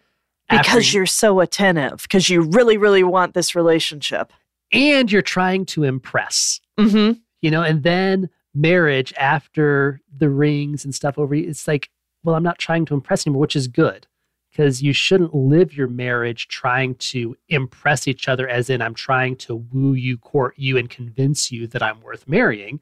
because 0.49 0.91
you're 0.91 1.05
so 1.05 1.39
attentive 1.39 2.01
because 2.03 2.29
you 2.29 2.41
really 2.41 2.77
really 2.77 3.03
want 3.03 3.33
this 3.33 3.55
relationship 3.55 4.31
and 4.71 5.11
you're 5.11 5.21
trying 5.21 5.65
to 5.67 5.83
impress. 5.83 6.59
Mm-hmm. 6.79 7.19
You 7.41 7.51
know, 7.51 7.61
and 7.61 7.83
then 7.83 8.29
marriage 8.53 9.13
after 9.17 10.01
the 10.15 10.29
rings 10.29 10.85
and 10.85 10.95
stuff 10.95 11.17
over, 11.17 11.35
it's 11.35 11.67
like, 11.67 11.89
well, 12.23 12.35
I'm 12.35 12.43
not 12.43 12.57
trying 12.57 12.85
to 12.85 12.93
impress 12.93 13.27
anymore, 13.27 13.41
which 13.41 13.55
is 13.55 13.67
good 13.67 14.07
because 14.51 14.81
you 14.81 14.93
shouldn't 14.93 15.35
live 15.35 15.75
your 15.75 15.87
marriage 15.87 16.47
trying 16.47 16.95
to 16.95 17.35
impress 17.49 18.07
each 18.07 18.29
other, 18.29 18.47
as 18.47 18.69
in, 18.69 18.81
I'm 18.81 18.93
trying 18.93 19.35
to 19.37 19.55
woo 19.55 19.93
you, 19.93 20.17
court 20.17 20.53
you, 20.57 20.77
and 20.77 20.89
convince 20.89 21.51
you 21.51 21.67
that 21.67 21.83
I'm 21.83 21.99
worth 21.99 22.25
marrying. 22.25 22.79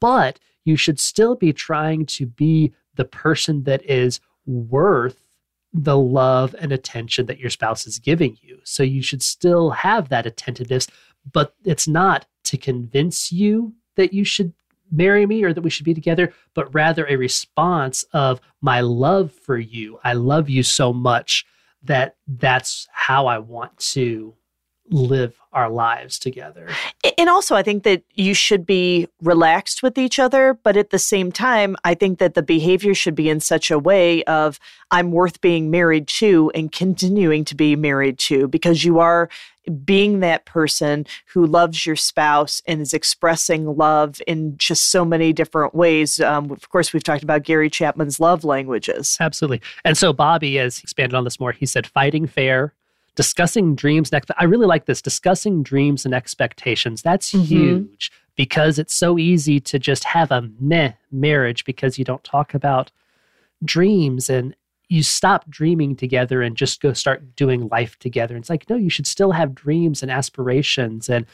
But 0.00 0.38
you 0.64 0.76
should 0.76 1.00
still 1.00 1.34
be 1.34 1.52
trying 1.52 2.06
to 2.06 2.26
be 2.26 2.72
the 2.94 3.04
person 3.04 3.64
that 3.64 3.84
is 3.84 4.20
worth 4.46 5.21
the 5.72 5.96
love 5.96 6.54
and 6.58 6.72
attention 6.72 7.26
that 7.26 7.38
your 7.38 7.50
spouse 7.50 7.86
is 7.86 7.98
giving 7.98 8.36
you. 8.42 8.60
So 8.64 8.82
you 8.82 9.02
should 9.02 9.22
still 9.22 9.70
have 9.70 10.08
that 10.10 10.26
attentiveness, 10.26 10.86
but 11.32 11.54
it's 11.64 11.88
not 11.88 12.26
to 12.44 12.56
convince 12.56 13.32
you 13.32 13.74
that 13.96 14.12
you 14.12 14.24
should 14.24 14.52
marry 14.90 15.24
me 15.24 15.42
or 15.42 15.54
that 15.54 15.62
we 15.62 15.70
should 15.70 15.86
be 15.86 15.94
together, 15.94 16.32
but 16.54 16.72
rather 16.74 17.06
a 17.06 17.16
response 17.16 18.04
of 18.12 18.40
my 18.60 18.80
love 18.80 19.32
for 19.32 19.58
you. 19.58 19.98
I 20.04 20.12
love 20.12 20.50
you 20.50 20.62
so 20.62 20.92
much 20.92 21.46
that 21.82 22.16
that's 22.26 22.86
how 22.92 23.26
I 23.26 23.38
want 23.38 23.76
to 23.78 24.34
live 24.92 25.38
our 25.52 25.68
lives 25.68 26.18
together. 26.18 26.68
And 27.18 27.28
also, 27.28 27.54
I 27.54 27.62
think 27.62 27.82
that 27.82 28.02
you 28.14 28.34
should 28.34 28.64
be 28.64 29.08
relaxed 29.20 29.82
with 29.82 29.98
each 29.98 30.18
other, 30.18 30.58
but 30.62 30.76
at 30.76 30.90
the 30.90 30.98
same 30.98 31.32
time, 31.32 31.76
I 31.84 31.94
think 31.94 32.18
that 32.18 32.34
the 32.34 32.42
behavior 32.42 32.94
should 32.94 33.14
be 33.14 33.28
in 33.28 33.40
such 33.40 33.70
a 33.70 33.78
way 33.78 34.22
of 34.24 34.58
I'm 34.90 35.10
worth 35.10 35.40
being 35.40 35.70
married 35.70 36.08
to 36.08 36.50
and 36.54 36.70
continuing 36.70 37.44
to 37.46 37.54
be 37.54 37.76
married 37.76 38.18
to 38.20 38.48
because 38.48 38.84
you 38.84 38.98
are 38.98 39.28
being 39.84 40.20
that 40.20 40.44
person 40.44 41.06
who 41.32 41.46
loves 41.46 41.86
your 41.86 41.96
spouse 41.96 42.60
and 42.66 42.80
is 42.80 42.92
expressing 42.92 43.76
love 43.76 44.20
in 44.26 44.56
just 44.58 44.90
so 44.90 45.04
many 45.04 45.32
different 45.32 45.74
ways. 45.74 46.20
Um, 46.20 46.50
of 46.50 46.68
course, 46.68 46.92
we've 46.92 47.04
talked 47.04 47.22
about 47.22 47.44
Gary 47.44 47.70
Chapman's 47.70 48.18
love 48.18 48.42
languages. 48.42 49.16
Absolutely. 49.20 49.62
And 49.84 49.96
so 49.96 50.12
Bobby 50.12 50.56
has 50.56 50.80
expanded 50.80 51.14
on 51.14 51.24
this 51.24 51.38
more. 51.38 51.52
He 51.52 51.66
said, 51.66 51.86
fighting 51.86 52.26
fair, 52.26 52.74
discussing 53.14 53.74
dreams 53.74 54.10
and 54.12 54.22
I 54.38 54.44
really 54.44 54.66
like 54.66 54.86
this 54.86 55.02
discussing 55.02 55.62
dreams 55.62 56.04
and 56.04 56.14
expectations. 56.14 57.02
That's 57.02 57.32
mm-hmm. 57.32 57.44
huge 57.44 58.10
because 58.36 58.78
it's 58.78 58.94
so 58.94 59.18
easy 59.18 59.60
to 59.60 59.78
just 59.78 60.04
have 60.04 60.30
a 60.30 60.48
meh 60.58 60.92
marriage 61.10 61.64
because 61.64 61.98
you 61.98 62.04
don't 62.04 62.24
talk 62.24 62.54
about 62.54 62.90
dreams 63.64 64.30
and 64.30 64.56
you 64.88 65.02
stop 65.02 65.48
dreaming 65.48 65.96
together 65.96 66.42
and 66.42 66.56
just 66.56 66.80
go 66.80 66.92
start 66.92 67.34
doing 67.34 67.68
life 67.68 67.98
together. 67.98 68.36
It's 68.36 68.50
like, 68.50 68.68
no, 68.68 68.76
you 68.76 68.90
should 68.90 69.06
still 69.06 69.32
have 69.32 69.54
dreams 69.54 70.02
and 70.02 70.10
aspirations. 70.10 71.08
And, 71.08 71.24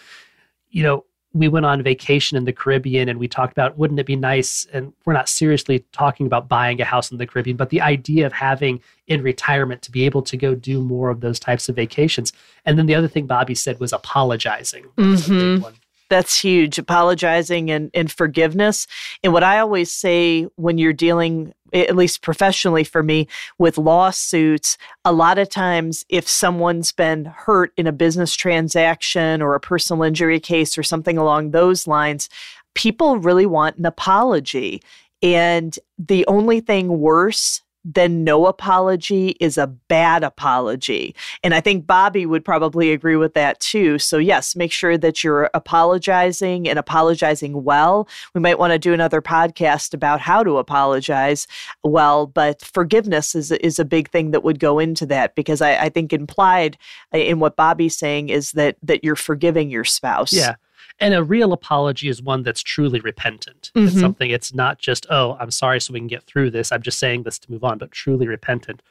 you 0.71 0.83
know, 0.83 1.05
we 1.35 1.49
went 1.49 1.67
on 1.67 1.83
vacation 1.83 2.37
in 2.37 2.45
the 2.45 2.53
Caribbean 2.53 3.09
and 3.09 3.19
we 3.19 3.29
talked 3.29 3.53
about 3.53 3.77
wouldn't 3.77 4.01
it 4.01 4.07
be 4.07 4.17
nice 4.17 4.67
and 4.73 4.93
we're 5.05 5.13
not 5.13 5.29
seriously 5.29 5.85
talking 5.93 6.27
about 6.27 6.49
buying 6.49 6.81
a 6.81 6.85
house 6.85 7.11
in 7.11 7.19
the 7.19 7.27
Caribbean 7.27 7.57
but 7.57 7.71
the 7.71 7.81
idea 7.81 8.27
of 8.27 8.33
having 8.33 8.81
in 9.07 9.23
retirement 9.23 9.83
to 9.83 9.91
be 9.91 10.05
able 10.05 10.23
to 10.23 10.37
go 10.37 10.55
do 10.55 10.81
more 10.81 11.11
of 11.11 11.21
those 11.21 11.39
types 11.39 11.69
of 11.69 11.77
vacations 11.77 12.33
and 12.65 12.79
then 12.79 12.87
the 12.87 12.95
other 12.95 13.09
thing 13.09 13.27
Bobby 13.27 13.55
said 13.55 13.79
was 13.79 13.93
apologizing 13.93 14.85
mm-hmm. 14.97 15.69
That's 16.09 16.41
huge. 16.41 16.79
Apologizing 16.79 17.71
and, 17.71 17.91
and 17.93 18.11
forgiveness. 18.11 18.87
And 19.23 19.33
what 19.33 19.45
I 19.45 19.59
always 19.59 19.91
say 19.93 20.45
when 20.57 20.79
you're 20.79 20.93
dealing 20.93 21.53
at 21.73 21.97
least 21.97 22.23
professionally 22.23 22.85
for 22.85 23.03
me, 23.03 23.29
with 23.59 23.79
lawsuits, 23.79 24.79
a 25.05 25.13
lot 25.13 25.39
of 25.39 25.49
times 25.49 26.05
if 26.09 26.29
someone's 26.29 26.93
been 26.93 27.27
hurt 27.27 27.73
in 27.77 27.87
a 27.87 27.93
business 27.93 28.35
transaction 28.35 29.43
or 29.43 29.55
a 29.55 29.61
personal 29.61 30.03
injury 30.03 30.41
case 30.41 30.77
or 30.79 30.83
something 30.83 31.19
along 31.19 31.51
those 31.51 31.87
lines, 31.87 32.29
people 32.75 33.19
really 33.19 33.47
want 33.47 33.77
an 33.77 33.87
apology. 33.87 34.83
And 35.23 35.79
the 35.99 36.25
only 36.27 36.61
thing 36.61 37.01
worse 37.01 37.63
then 37.85 38.25
no 38.25 38.47
apology 38.47 39.37
is 39.41 39.57
a 39.57 39.67
bad 39.67 40.23
apology. 40.25 41.15
And 41.43 41.55
I 41.55 41.61
think 41.61 41.87
Bobby 41.87 42.27
would 42.27 42.45
probably 42.45 42.93
agree 42.93 43.17
with 43.17 43.35
that 43.35 43.61
too. 43.61 43.99
So, 43.99 44.19
yes, 44.19 44.57
make 44.57 44.73
sure 44.73 44.99
that 44.99 45.23
you're 45.23 45.51
apologizing 45.55 46.69
and 46.69 46.79
apologizing 46.79 47.65
well. 47.65 48.09
We 48.35 48.41
might 48.41 48.59
want 48.59 48.73
to 48.73 48.79
do 48.79 48.93
another 48.93 49.23
podcast 49.23 49.95
about 49.95 50.21
how 50.21 50.43
to 50.43 50.59
apologize 50.59 51.47
well, 51.83 52.27
but 52.27 52.63
forgiveness 52.63 53.35
is, 53.35 53.53
is 53.53 53.79
a 53.79 53.85
big 53.85 54.11
thing 54.11 54.33
that 54.33 54.45
would 54.45 54.59
go 54.59 54.79
into 54.79 55.07
that 55.07 55.35
because 55.35 55.63
I, 55.63 55.77
I 55.77 55.89
think 55.89 56.13
implied 56.13 56.77
in 57.13 57.39
what 57.39 57.57
Bobby's 57.57 57.97
saying 57.97 58.29
is 58.29 58.53
that 58.53 58.77
that 58.83 59.05
you're 59.05 59.17
forgiving 59.17 59.71
your 59.71 59.85
spouse. 59.85 60.33
Yeah. 60.33 60.57
And 61.01 61.15
a 61.15 61.23
real 61.23 61.53
apology 61.53 62.09
is 62.09 62.21
one 62.21 62.43
that's 62.43 62.63
truly 62.63 62.99
repentant. 63.01 63.71
Mm-hmm. 63.75 63.87
It's 63.87 64.01
something, 64.01 64.31
it's 64.31 64.53
not 64.53 64.79
just, 64.79 65.07
oh, 65.11 65.37
I'm 65.39 65.51
sorry 65.53 65.81
so 65.81 65.93
we 65.93 66.01
can 66.01 66.09
get 66.09 66.25
through 66.25 66.51
this. 66.51 66.73
I'm 66.73 66.83
just 66.83 66.99
saying 66.99 67.23
this 67.23 67.39
to 67.41 67.53
move 67.53 67.63
on, 67.63 67.79
but 67.79 67.93
truly 67.93 68.27
repentant. 68.27 68.83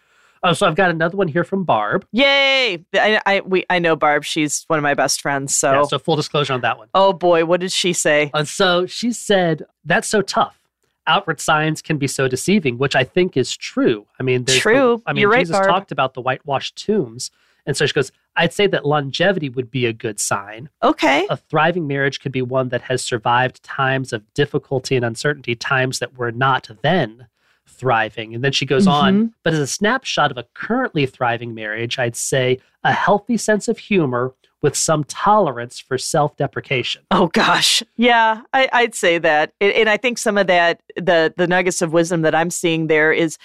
Oh, 0.44 0.54
so 0.54 0.68
I've 0.68 0.76
got 0.76 0.90
another 0.92 1.18
one 1.18 1.28
here 1.28 1.44
from 1.44 1.64
Barb. 1.66 2.06
Yay! 2.12 2.86
I, 2.94 3.20
I 3.26 3.42
we 3.42 3.66
I 3.72 3.80
know 3.80 3.96
Barb. 3.96 4.24
She's 4.24 4.64
one 4.68 4.78
of 4.78 4.84
my 4.84 4.94
best 4.94 5.20
friends. 5.20 5.56
So, 5.56 5.72
Yeah, 5.74 5.84
so 5.84 5.98
full 6.00 6.16
disclosure 6.16 6.54
on 6.54 6.62
that 6.62 6.78
one. 6.78 6.88
oh 6.94 7.12
boy, 7.12 7.44
what 7.44 7.60
did 7.60 7.72
she 7.72 7.92
say? 7.92 8.30
And 8.36 8.48
so 8.48 8.86
she 8.86 9.12
said, 9.12 9.66
that's 9.84 10.08
so 10.08 10.22
tough. 10.22 10.60
Outward 11.08 11.42
signs 11.42 11.82
can 11.82 11.98
be 11.98 12.08
so 12.08 12.28
deceiving, 12.28 12.78
which 12.78 12.96
I 12.96 13.04
think 13.04 13.36
is 13.36 13.58
true. 13.58 14.06
I 14.20 14.24
mean, 14.24 14.44
there's 14.44 14.58
the- 14.60 14.62
True. 14.62 15.02
I 15.08 15.14
mean, 15.14 15.22
You're 15.22 15.32
right, 15.32 15.40
Jesus 15.48 15.66
talked 15.66 15.92
about 15.92 16.14
the 16.14 16.22
whitewashed 16.22 16.76
tombs. 16.86 17.32
And 17.68 17.78
so 17.78 17.86
she 17.86 17.94
goes, 17.94 18.12
I'd 18.36 18.54
say 18.54 18.66
that 18.68 18.86
longevity 18.86 19.50
would 19.50 19.70
be 19.70 19.86
a 19.86 19.94
good 19.94 20.20
sign. 20.20 20.70
Okay. 20.82 21.28
A 21.30 21.38
thriving 21.38 21.86
marriage 21.86 22.20
could 22.20 22.32
be 22.32 22.42
one 22.42 22.70
that 22.70 22.82
has 22.84 23.04
survived 23.04 23.62
times 23.62 24.14
of 24.14 24.24
difficulty 24.34 24.96
and 24.96 25.06
uncertainty, 25.06 25.54
times 25.54 26.00
that 26.00 26.18
were 26.18 26.32
not 26.32 26.70
then 26.82 27.28
thriving. 27.68 28.34
And 28.34 28.44
then 28.44 28.54
she 28.54 28.66
goes 28.66 28.88
Mm-hmm. 28.88 29.06
on, 29.06 29.34
but 29.44 29.54
as 29.54 29.60
a 29.60 29.68
snapshot 29.68 30.32
of 30.32 30.38
a 30.38 30.46
currently 30.56 31.06
thriving 31.06 31.54
marriage, 31.54 32.00
I'd 32.00 32.16
say 32.16 32.60
a 32.84 32.94
healthy 32.94 33.38
sense 33.38 33.68
of 33.68 33.78
humor 33.78 34.34
with 34.62 34.76
some 34.76 35.04
tolerance 35.04 35.80
for 35.80 35.98
self 36.00 36.36
deprecation. 36.38 37.04
Oh 37.12 37.28
gosh, 37.28 37.84
yeah, 37.96 38.42
I, 38.54 38.68
I'd 38.74 38.96
say 38.96 39.20
that, 39.20 39.54
and, 39.62 39.72
and 39.74 39.90
I 39.90 39.98
think 39.98 40.18
some 40.18 40.36
of 40.38 40.48
that, 40.48 40.82
the 40.96 41.32
the 41.38 41.46
nuggets 41.46 41.82
of 41.84 41.94
wisdom 41.94 42.24
that 42.24 42.34
I'm 42.34 42.50
seeing 42.50 42.88
there 42.88 43.14
is, 43.14 43.38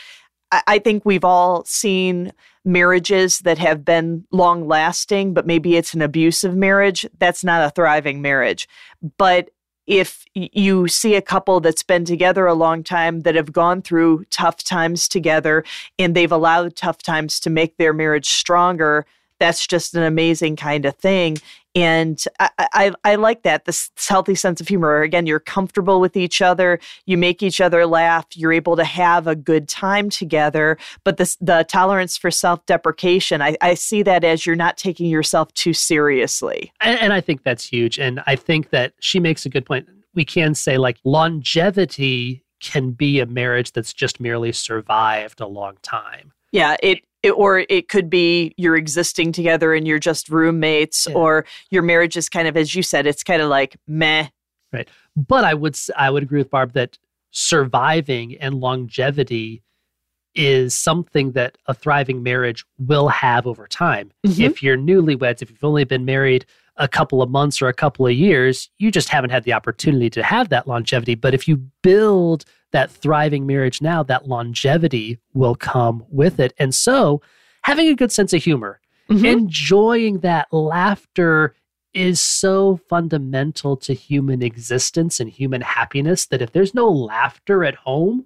I, 0.66 0.78
think 0.78 1.04
we've 1.04 1.24
all 1.24 1.64
seen 1.64 2.32
marriages 2.64 3.40
that 3.40 3.58
have 3.58 3.84
been 3.84 4.26
long 4.30 4.68
lasting, 4.68 5.32
but 5.32 5.46
maybe 5.46 5.76
it's 5.76 5.94
an 5.94 6.02
abusive 6.02 6.54
marriage. 6.54 7.06
That's 7.18 7.42
not 7.42 7.66
a 7.66 7.70
thriving 7.70 8.20
marriage. 8.20 8.68
But 9.16 9.50
if 9.86 10.24
you 10.34 10.86
see 10.88 11.14
a 11.16 11.22
couple 11.22 11.60
that's 11.60 11.82
been 11.82 12.04
together 12.04 12.46
a 12.46 12.54
long 12.54 12.84
time 12.84 13.20
that 13.20 13.34
have 13.34 13.52
gone 13.52 13.82
through 13.82 14.24
tough 14.30 14.62
times 14.62 15.08
together 15.08 15.64
and 15.98 16.14
they've 16.14 16.30
allowed 16.30 16.76
tough 16.76 17.02
times 17.02 17.40
to 17.40 17.50
make 17.50 17.76
their 17.78 17.92
marriage 17.92 18.28
stronger, 18.28 19.06
that's 19.42 19.66
just 19.66 19.94
an 19.94 20.04
amazing 20.04 20.54
kind 20.54 20.86
of 20.86 20.96
thing. 20.96 21.36
And 21.74 22.22
I, 22.38 22.50
I, 22.58 22.92
I 23.02 23.14
like 23.16 23.42
that 23.42 23.64
this 23.64 23.90
healthy 23.96 24.34
sense 24.34 24.60
of 24.60 24.68
humor. 24.68 25.00
Again, 25.02 25.26
you're 25.26 25.40
comfortable 25.40 26.00
with 26.00 26.16
each 26.16 26.40
other, 26.40 26.78
you 27.06 27.18
make 27.18 27.42
each 27.42 27.60
other 27.60 27.84
laugh, 27.86 28.26
you're 28.34 28.52
able 28.52 28.76
to 28.76 28.84
have 28.84 29.26
a 29.26 29.34
good 29.34 29.68
time 29.68 30.10
together. 30.10 30.78
But 31.02 31.16
this, 31.16 31.36
the 31.40 31.64
tolerance 31.68 32.16
for 32.16 32.30
self 32.30 32.64
deprecation, 32.66 33.42
I, 33.42 33.56
I 33.60 33.74
see 33.74 34.02
that 34.02 34.22
as 34.22 34.46
you're 34.46 34.54
not 34.54 34.76
taking 34.76 35.06
yourself 35.06 35.52
too 35.54 35.72
seriously. 35.72 36.72
And, 36.80 37.00
and 37.00 37.12
I 37.12 37.20
think 37.20 37.42
that's 37.42 37.64
huge. 37.64 37.98
And 37.98 38.22
I 38.26 38.36
think 38.36 38.70
that 38.70 38.92
she 39.00 39.18
makes 39.18 39.44
a 39.44 39.48
good 39.48 39.66
point. 39.66 39.88
We 40.14 40.24
can 40.24 40.54
say, 40.54 40.76
like, 40.78 40.98
longevity 41.04 42.44
can 42.60 42.92
be 42.92 43.18
a 43.18 43.26
marriage 43.26 43.72
that's 43.72 43.92
just 43.92 44.20
merely 44.20 44.52
survived 44.52 45.40
a 45.40 45.46
long 45.46 45.78
time. 45.82 46.32
Yeah, 46.52 46.76
it, 46.82 47.00
it 47.22 47.30
or 47.30 47.64
it 47.68 47.88
could 47.88 48.10
be 48.10 48.52
you're 48.56 48.76
existing 48.76 49.32
together 49.32 49.74
and 49.74 49.86
you're 49.86 49.98
just 49.98 50.28
roommates, 50.28 51.06
Yeah. 51.08 51.14
or 51.14 51.44
your 51.70 51.82
marriage 51.82 52.16
is 52.16 52.28
kind 52.28 52.48
of, 52.48 52.56
as 52.56 52.74
you 52.74 52.82
said, 52.82 53.06
it's 53.06 53.22
kind 53.22 53.40
of 53.42 53.48
like 53.48 53.76
meh. 53.86 54.28
Right. 54.72 54.88
But 55.16 55.44
I 55.44 55.54
would 55.54 55.76
I 55.96 56.10
would 56.10 56.22
agree 56.22 56.38
with 56.38 56.50
Barb 56.50 56.72
that 56.72 56.98
surviving 57.30 58.36
and 58.38 58.54
longevity 58.56 59.62
is 60.34 60.76
something 60.76 61.32
that 61.32 61.58
a 61.66 61.74
thriving 61.74 62.22
marriage 62.22 62.64
will 62.78 63.08
have 63.08 63.46
over 63.46 63.66
time. 63.66 64.10
Mhm. 64.26 64.46
If 64.46 64.62
you're 64.62 64.78
newlyweds, 64.78 65.42
if 65.42 65.50
you've 65.50 65.62
only 65.64 65.84
been 65.84 66.06
married 66.06 66.46
a 66.76 66.88
couple 66.88 67.20
of 67.20 67.28
months 67.28 67.60
or 67.60 67.68
a 67.68 67.74
couple 67.74 68.06
of 68.06 68.14
years, 68.14 68.70
you 68.78 68.90
just 68.90 69.10
haven't 69.10 69.28
had 69.28 69.44
the 69.44 69.52
opportunity 69.52 70.08
to 70.08 70.22
have 70.22 70.48
that 70.48 70.66
longevity. 70.66 71.14
But 71.14 71.34
if 71.34 71.46
you 71.46 71.58
build 71.82 72.46
that 72.72 72.90
thriving 72.90 73.46
marriage 73.46 73.80
now, 73.80 74.02
that 74.02 74.28
longevity 74.28 75.18
will 75.32 75.54
come 75.54 76.04
with 76.10 76.40
it. 76.40 76.52
And 76.58 76.74
so, 76.74 77.22
having 77.62 77.88
a 77.88 77.94
good 77.94 78.12
sense 78.12 78.32
of 78.32 78.42
humor, 78.42 78.80
Mhm. 79.08 79.24
enjoying 79.24 80.18
that 80.20 80.52
laughter 80.52 81.54
is 81.94 82.20
so 82.20 82.80
fundamental 82.88 83.76
to 83.76 83.92
human 83.92 84.42
existence 84.42 85.20
and 85.20 85.28
human 85.28 85.60
happiness 85.60 86.26
that 86.26 86.40
if 86.40 86.52
there's 86.52 86.74
no 86.74 86.88
laughter 86.90 87.64
at 87.64 87.74
home, 87.74 88.24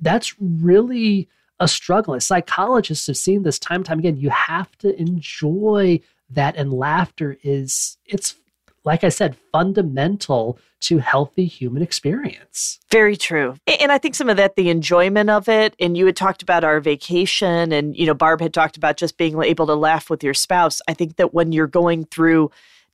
that's 0.00 0.34
really 0.40 1.28
a 1.58 1.66
struggle. 1.66 2.14
And 2.14 2.22
psychologists 2.22 3.08
have 3.08 3.16
seen 3.16 3.42
this 3.42 3.58
time 3.58 3.78
and 3.78 3.84
time 3.84 3.98
again. 3.98 4.16
You 4.16 4.30
have 4.30 4.78
to 4.78 4.96
enjoy 5.00 6.00
that, 6.30 6.56
and 6.56 6.72
laughter 6.72 7.36
is 7.42 7.96
it's 8.06 8.36
like 8.84 9.04
I 9.04 9.08
said, 9.08 9.36
fundamental 9.52 10.58
to 10.80 10.98
healthy 10.98 11.46
human 11.46 11.82
experience. 11.82 12.78
Very 12.90 13.16
true. 13.16 13.56
And 13.80 13.90
I 13.90 13.98
think 13.98 14.14
some 14.14 14.28
of 14.28 14.36
that, 14.36 14.54
the 14.56 14.70
enjoyment 14.70 15.28
of 15.28 15.48
it, 15.48 15.74
and 15.80 15.96
you 15.96 16.06
had 16.06 16.16
talked 16.16 16.42
about 16.42 16.64
our 16.64 16.80
vacation, 16.80 17.72
and, 17.72 17.96
you 17.96 18.06
know, 18.06 18.14
Barb 18.14 18.40
had 18.40 18.54
talked 18.54 18.76
about 18.76 18.96
just 18.96 19.16
being 19.16 19.42
able 19.42 19.66
to 19.66 19.74
laugh 19.74 20.08
with 20.08 20.22
your 20.22 20.34
spouse. 20.34 20.80
I 20.86 20.94
think 20.94 21.16
that 21.16 21.34
when 21.34 21.52
you're 21.52 21.66
going 21.66 22.04
through 22.04 22.50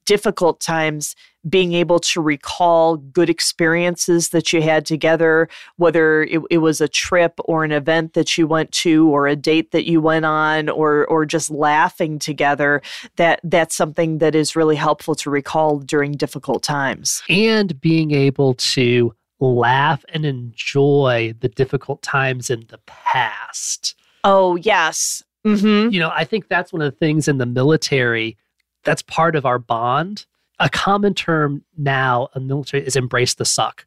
difficult 0.06 0.60
times, 0.60 1.14
being 1.48 1.72
able 1.74 1.98
to 1.98 2.20
recall 2.20 2.96
good 2.96 3.28
experiences 3.28 4.30
that 4.30 4.52
you 4.52 4.62
had 4.62 4.86
together, 4.86 5.48
whether 5.76 6.22
it, 6.24 6.40
it 6.50 6.58
was 6.58 6.80
a 6.80 6.88
trip 6.88 7.34
or 7.44 7.64
an 7.64 7.72
event 7.72 8.14
that 8.14 8.38
you 8.38 8.46
went 8.46 8.72
to 8.72 9.08
or 9.08 9.26
a 9.26 9.36
date 9.36 9.70
that 9.72 9.86
you 9.86 10.00
went 10.00 10.24
on 10.24 10.68
or 10.68 11.06
or 11.06 11.26
just 11.26 11.50
laughing 11.50 12.18
together, 12.18 12.80
that 13.16 13.40
that's 13.44 13.74
something 13.74 14.18
that 14.18 14.34
is 14.34 14.56
really 14.56 14.76
helpful 14.76 15.14
to 15.14 15.30
recall 15.30 15.78
during 15.78 16.12
difficult 16.12 16.62
times. 16.62 17.22
And 17.28 17.80
being 17.80 18.12
able 18.12 18.54
to 18.54 19.14
laugh 19.40 20.04
and 20.12 20.24
enjoy 20.24 21.34
the 21.40 21.48
difficult 21.48 22.02
times 22.02 22.50
in 22.50 22.64
the 22.68 22.78
past. 22.86 23.94
Oh, 24.22 24.56
yes. 24.56 25.22
Mhm. 25.44 25.92
you 25.92 26.00
know, 26.00 26.10
I 26.14 26.24
think 26.24 26.48
that's 26.48 26.72
one 26.72 26.80
of 26.80 26.90
the 26.90 26.96
things 26.96 27.28
in 27.28 27.36
the 27.36 27.44
military 27.44 28.38
that's 28.82 29.02
part 29.02 29.36
of 29.36 29.44
our 29.44 29.58
bond. 29.58 30.24
A 30.60 30.68
common 30.68 31.14
term 31.14 31.64
now 31.76 32.28
in 32.34 32.42
the 32.42 32.54
military 32.54 32.86
is 32.86 32.96
embrace 32.96 33.34
the 33.34 33.44
suck. 33.44 33.86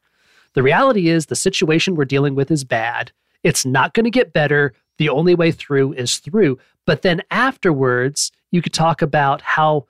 The 0.53 0.63
reality 0.63 1.09
is 1.09 1.27
the 1.27 1.35
situation 1.35 1.95
we're 1.95 2.05
dealing 2.05 2.35
with 2.35 2.51
is 2.51 2.63
bad. 2.63 3.11
It's 3.43 3.65
not 3.65 3.93
going 3.93 4.05
to 4.05 4.09
get 4.09 4.33
better. 4.33 4.73
The 4.97 5.09
only 5.09 5.35
way 5.35 5.51
through 5.51 5.93
is 5.93 6.17
through. 6.17 6.57
But 6.85 7.03
then 7.03 7.21
afterwards, 7.31 8.31
you 8.51 8.61
could 8.61 8.73
talk 8.73 9.01
about 9.01 9.41
how 9.41 9.85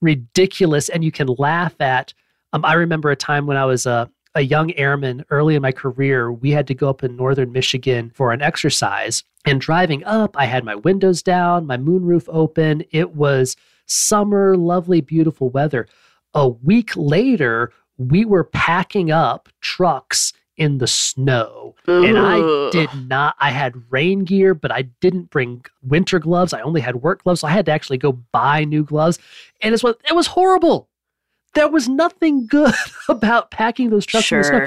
ridiculous 0.00 0.88
and 0.88 1.02
you 1.02 1.10
can 1.10 1.28
laugh 1.38 1.80
at. 1.80 2.12
Um, 2.52 2.64
I 2.64 2.74
remember 2.74 3.10
a 3.10 3.16
time 3.16 3.46
when 3.46 3.56
I 3.56 3.64
was 3.64 3.86
a, 3.86 4.10
a 4.34 4.42
young 4.42 4.72
airman 4.74 5.24
early 5.30 5.54
in 5.54 5.62
my 5.62 5.72
career. 5.72 6.32
We 6.32 6.50
had 6.50 6.66
to 6.68 6.74
go 6.74 6.88
up 6.88 7.02
in 7.02 7.16
northern 7.16 7.52
Michigan 7.52 8.10
for 8.14 8.32
an 8.32 8.42
exercise. 8.42 9.24
And 9.46 9.60
driving 9.60 10.04
up, 10.04 10.36
I 10.36 10.44
had 10.44 10.64
my 10.64 10.74
windows 10.74 11.22
down, 11.22 11.66
my 11.66 11.76
moonroof 11.76 12.24
open. 12.28 12.84
It 12.90 13.14
was 13.14 13.56
summer, 13.86 14.56
lovely, 14.56 15.00
beautiful 15.00 15.48
weather. 15.50 15.88
A 16.34 16.48
week 16.48 16.92
later, 16.96 17.72
we 17.98 18.24
were 18.24 18.44
packing 18.44 19.10
up 19.10 19.48
trucks 19.60 20.32
in 20.56 20.78
the 20.78 20.86
snow. 20.86 21.74
And 21.86 22.18
I 22.18 22.70
did 22.70 22.90
not, 23.08 23.34
I 23.38 23.50
had 23.50 23.90
rain 23.90 24.24
gear, 24.24 24.54
but 24.54 24.70
I 24.70 24.82
didn't 25.00 25.30
bring 25.30 25.64
winter 25.82 26.18
gloves. 26.18 26.52
I 26.52 26.60
only 26.60 26.82
had 26.82 26.96
work 26.96 27.24
gloves. 27.24 27.40
So 27.40 27.48
I 27.48 27.50
had 27.50 27.66
to 27.66 27.72
actually 27.72 27.96
go 27.98 28.12
buy 28.12 28.64
new 28.64 28.84
gloves. 28.84 29.18
And 29.62 29.72
it's 29.72 29.82
what 29.82 30.00
it 30.08 30.14
was 30.14 30.26
horrible. 30.28 30.88
There 31.54 31.68
was 31.68 31.88
nothing 31.88 32.46
good 32.50 32.74
about 33.08 33.50
packing 33.50 33.90
those 33.90 34.06
trucks 34.06 34.30
in 34.30 34.38
the 34.38 34.44
snow. 34.44 34.58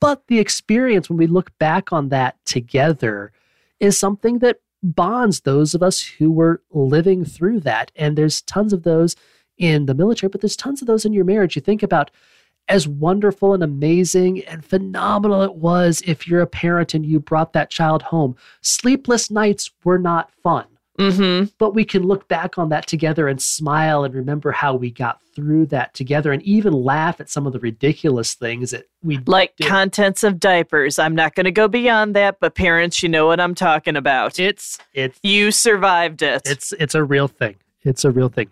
But 0.00 0.26
the 0.28 0.38
experience, 0.38 1.10
when 1.10 1.18
we 1.18 1.26
look 1.26 1.56
back 1.58 1.92
on 1.92 2.08
that 2.08 2.36
together, 2.46 3.32
is 3.78 3.98
something 3.98 4.38
that 4.38 4.58
bonds 4.82 5.42
those 5.42 5.74
of 5.74 5.82
us 5.82 6.00
who 6.00 6.30
were 6.30 6.62
living 6.70 7.24
through 7.24 7.60
that. 7.60 7.92
And 7.94 8.16
there's 8.16 8.42
tons 8.42 8.72
of 8.72 8.82
those 8.84 9.16
in 9.62 9.86
the 9.86 9.94
military, 9.94 10.28
but 10.28 10.40
there's 10.40 10.56
tons 10.56 10.82
of 10.82 10.88
those 10.88 11.04
in 11.04 11.12
your 11.12 11.24
marriage. 11.24 11.54
You 11.54 11.62
think 11.62 11.82
about 11.84 12.10
as 12.68 12.86
wonderful 12.88 13.54
and 13.54 13.62
amazing 13.62 14.44
and 14.44 14.64
phenomenal 14.64 15.42
it 15.42 15.54
was 15.54 16.02
if 16.06 16.26
you're 16.26 16.40
a 16.40 16.46
parent 16.46 16.94
and 16.94 17.06
you 17.06 17.20
brought 17.20 17.52
that 17.52 17.70
child 17.70 18.02
home. 18.02 18.34
Sleepless 18.60 19.30
nights 19.30 19.70
were 19.84 19.98
not 19.98 20.30
fun, 20.42 20.66
Mm-hmm. 20.98 21.46
but 21.58 21.74
we 21.74 21.84
can 21.86 22.02
look 22.02 22.28
back 22.28 22.58
on 22.58 22.68
that 22.68 22.86
together 22.86 23.26
and 23.26 23.40
smile 23.40 24.04
and 24.04 24.14
remember 24.14 24.52
how 24.52 24.74
we 24.74 24.90
got 24.90 25.20
through 25.34 25.64
that 25.66 25.94
together 25.94 26.30
and 26.32 26.42
even 26.42 26.72
laugh 26.74 27.18
at 27.18 27.30
some 27.30 27.46
of 27.46 27.54
the 27.54 27.58
ridiculous 27.58 28.34
things 28.34 28.72
that 28.72 28.84
we 29.02 29.16
Like 29.26 29.56
did. 29.56 29.66
contents 29.68 30.22
of 30.22 30.38
diapers. 30.38 30.98
I'm 30.98 31.14
not 31.14 31.34
going 31.34 31.44
to 31.44 31.50
go 31.50 31.66
beyond 31.66 32.14
that, 32.16 32.38
but 32.40 32.54
parents, 32.54 33.02
you 33.02 33.08
know 33.08 33.26
what 33.26 33.40
I'm 33.40 33.54
talking 33.54 33.96
about. 33.96 34.38
It's 34.38 34.78
it's 34.92 35.18
you 35.22 35.50
survived 35.50 36.20
it. 36.20 36.42
It's 36.44 36.72
it's 36.78 36.94
a 36.94 37.02
real 37.02 37.26
thing. 37.26 37.56
It's 37.84 38.04
a 38.04 38.10
real 38.10 38.28
thing. 38.28 38.50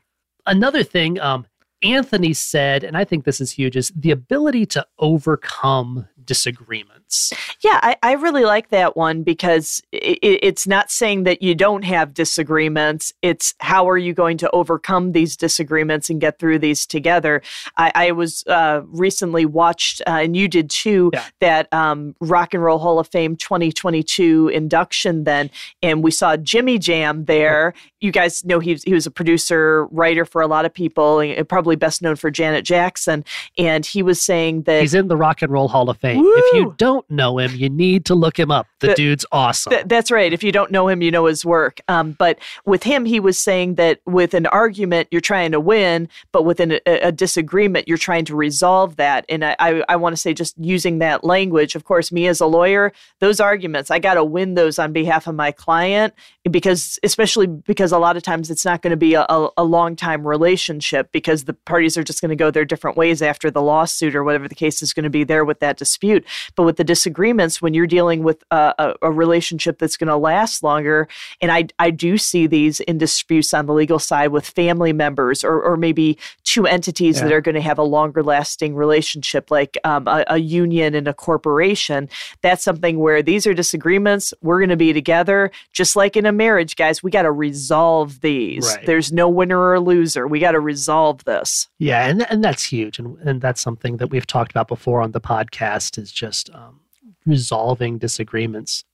Another 0.51 0.83
thing, 0.83 1.21
um, 1.21 1.47
Anthony 1.81 2.33
said, 2.33 2.83
and 2.83 2.97
I 2.97 3.05
think 3.05 3.25
this 3.25 3.41
is 3.41 3.53
huge, 3.53 3.77
is 3.77 3.93
the 3.95 4.11
ability 4.11 4.67
to 4.67 4.85
overcome 4.99 6.09
disagreements. 6.25 7.33
Yeah, 7.65 7.81
I, 7.83 7.97
I 8.03 8.13
really 8.13 8.45
like 8.45 8.69
that 8.69 8.97
one 8.97 9.23
because 9.23 9.83
it, 9.91 10.19
it's 10.23 10.67
not 10.67 10.91
saying 10.91 11.25
that 11.25 11.43
you 11.43 11.55
don't 11.55 11.83
have 11.83 12.15
disagreements. 12.15 13.13
It's 13.21 13.55
how 13.59 13.89
are 13.89 13.99
you 13.99 14.15
going 14.15 14.39
to 14.39 14.51
overcome 14.53 15.13
these 15.13 15.37
disagreements 15.37 16.09
and 16.09 16.21
get 16.21 16.39
through 16.39 16.61
these 16.61 16.87
together. 16.87 17.43
I, 17.77 17.93
I 17.95 18.13
was 18.13 18.45
uh, 18.47 18.83
recently 18.87 19.45
watched, 19.45 20.03
uh, 20.07 20.21
and 20.23 20.37
you 20.37 20.47
did 20.47 20.71
too, 20.71 21.11
yeah. 21.13 21.25
that 21.41 21.73
um, 21.73 22.15
Rock 22.21 22.55
and 22.55 22.63
Roll 22.63 22.79
Hall 22.79 22.99
of 22.99 23.09
Fame 23.09 23.37
2022 23.37 24.49
induction 24.49 25.25
then, 25.25 25.51
and 25.83 26.03
we 26.05 26.11
saw 26.11 26.37
Jimmy 26.37 26.79
Jam 26.79 27.25
there. 27.25 27.75
You 28.01 28.13
guys 28.13 28.45
know 28.45 28.59
he, 28.59 28.75
he 28.85 28.95
was 28.95 29.07
a 29.07 29.11
producer, 29.11 29.87
writer 29.87 30.25
for 30.25 30.41
a 30.41 30.47
lot 30.47 30.65
of 30.65 30.73
people, 30.73 31.21
and 31.21 31.49
probably 31.49 31.77
best 31.77 32.03
known 32.03 32.17
for 32.17 32.31
Janet 32.31 32.65
Jackson. 32.65 33.25
And 33.59 33.85
he 33.85 34.03
was 34.03 34.21
saying 34.21 34.63
that 34.63 34.81
he's 34.81 34.95
in 34.95 35.09
the 35.09 35.17
Rock 35.17 35.43
and 35.43 35.53
Roll 35.53 35.69
Hall 35.69 35.91
of 35.91 35.99
Fame. 35.99 36.21
Woo! 36.21 36.33
If 36.37 36.55
you 36.55 36.75
don't 36.79 37.09
know 37.11 37.39
him, 37.39 37.55
you 37.55 37.69
need 37.69 38.05
to 38.07 38.15
look 38.15 38.39
him 38.39 38.51
up. 38.51 38.67
The, 38.81 38.89
the 38.89 38.95
dude's 38.95 39.27
awesome. 39.33 39.73
Th- 39.73 39.85
that's 39.87 40.11
right. 40.11 40.33
If 40.33 40.43
you 40.43 40.53
don't 40.53 40.71
know 40.71 40.89
him, 40.89 41.03
you 41.03 41.11
know 41.11 41.27
his 41.27 41.45
work. 41.45 41.81
Um, 41.89 42.13
but 42.13 42.39
with 42.65 42.83
him, 42.83 43.05
he 43.05 43.21
was 43.21 43.39
saying 43.39 43.75
that 43.75 44.01
with 44.07 44.35
an 44.35 44.47
argument, 44.47 45.09
you're 45.11 45.21
trying 45.21 45.53
to 45.53 45.61
win, 45.61 46.09
but 46.33 46.45
with 46.45 46.61
an, 46.61 46.73
a, 46.87 47.09
a, 47.09 47.13
disagreement, 47.13 47.87
you're 47.87 47.99
trying 47.99 48.25
to 48.25 48.35
resolve 48.35 48.97
that. 48.97 49.25
And 49.29 49.45
I, 49.45 49.57
I, 49.59 49.85
I 49.91 49.97
want 49.97 50.15
to 50.15 50.17
say, 50.17 50.33
just 50.33 50.57
using 50.59 50.99
that 51.01 51.25
language, 51.25 51.75
of 51.75 51.85
course, 51.85 52.11
me 52.11 52.27
as 52.27 52.41
a 52.41 52.47
lawyer, 52.47 52.93
those 53.19 53.41
arguments, 53.41 53.91
I 53.91 53.99
got 53.99 54.15
to 54.15 54.25
win 54.25 54.55
those 54.55 54.79
on 54.79 54.93
behalf 54.93 55.27
of 55.27 55.35
my 55.35 55.53
client 55.53 56.15
because, 56.51 56.99
especially 57.03 57.47
because 57.47 57.90
a 57.93 57.99
lot 57.99 58.17
of 58.17 58.23
times 58.23 58.51
it's 58.51 58.65
not 58.65 58.83
going 58.83 58.91
to 58.91 58.97
be 58.97 59.15
a, 59.15 59.23
a, 59.29 59.49
a 59.59 59.65
long 59.65 59.97
time 59.97 60.27
relationship 60.27 61.11
because 61.13 61.45
the 61.45 61.55
parties 61.55 61.97
are 61.97 62.03
just 62.03 62.21
going 62.21 62.31
to 62.31 62.37
go 62.37 62.51
their 62.51 62.65
different 62.65 62.97
ways 62.97 63.23
after 63.23 63.51
the 63.51 63.63
lawsuit 63.63 64.15
or 64.15 64.25
whatever 64.25 64.49
the 64.49 64.55
case 64.55 64.83
is 64.83 64.93
going 64.93 65.05
to 65.05 65.11
be 65.11 65.25
there 65.25 65.45
with 65.45 65.61
that 65.61 65.77
dispute. 65.77 66.25
But 66.55 66.65
with 66.65 66.77
the 66.77 66.85
disagreements, 66.85 67.61
when 67.61 67.75
you're 67.75 67.87
dealing 67.87 68.23
with 68.23 68.45
a, 68.51 68.75
a, 68.79 68.95
a 69.03 69.11
relationship 69.11 69.79
that's 69.79 69.97
going 69.97 70.09
to 70.09 70.17
last 70.17 70.63
longer, 70.63 71.09
and 71.41 71.51
I, 71.51 71.69
I 71.79 71.91
do 71.91 72.19
see 72.19 72.47
these 72.47 72.81
in 72.81 72.99
disputes 72.99 73.53
on 73.55 73.67
the 73.67 73.75
legal 73.75 73.99
side 73.99 74.29
with 74.29 74.47
family 74.47 74.93
members 74.93 75.43
or, 75.43 75.61
or 75.63 75.77
maybe 75.77 76.19
two 76.45 76.67
entities 76.67 77.19
yeah. 77.19 77.25
that 77.25 77.33
are 77.33 77.41
going 77.41 77.55
to 77.55 77.61
have 77.61 77.79
a 77.79 77.83
longer 77.83 78.23
lasting 78.23 78.75
relationship, 78.75 79.51
like 79.51 79.79
um, 79.85 80.07
a, 80.07 80.25
a 80.29 80.39
union 80.39 80.95
and 80.95 81.09
a 81.09 81.15
corporation. 81.15 82.09
That's 82.43 82.63
something 82.63 82.99
where 82.99 83.23
these 83.23 83.47
are 83.47 83.55
disagreements. 83.55 84.35
We're 84.43 84.61
going 84.61 84.71
to 84.71 84.77
be 84.77 84.93
together, 84.93 85.51
just 85.73 85.97
like 85.97 86.17
in 86.17 86.27
a 86.27 86.33
marriage, 86.33 86.77
guys. 86.77 87.03
We 87.03 87.11
got 87.11 87.23
to 87.23 87.33
resolve 87.33 87.80
these. 88.21 88.67
Right. 88.67 88.87
There's 88.87 89.13
no 89.13 89.29
winner 89.29 89.71
or 89.71 89.81
loser. 89.81 90.27
We 90.27 90.39
got 90.39 90.53
to 90.53 90.61
resolve 90.61 91.25
this. 91.25 91.69
Yeah, 91.79 92.07
and 92.07 92.31
and 92.31 92.45
that's 92.45 92.65
huge, 92.65 92.99
and 92.99 93.19
and 93.19 93.41
that's 93.41 93.61
something 93.61 93.97
that 93.99 94.09
we've 94.09 94.27
talked 94.27 94.51
about 94.51 94.69
before 94.69 95.01
on 95.01 95.13
the 95.13 95.21
podcast 95.21 95.99
is 95.99 96.13
just 96.13 96.51
um, 96.51 96.81
resolving 97.27 97.99
disagreements. 97.99 98.85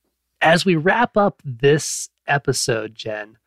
As 0.41 0.65
we 0.65 0.77
wrap 0.77 1.17
up 1.17 1.43
this 1.45 2.11
episode, 2.27 2.95
Jen, 2.95 3.39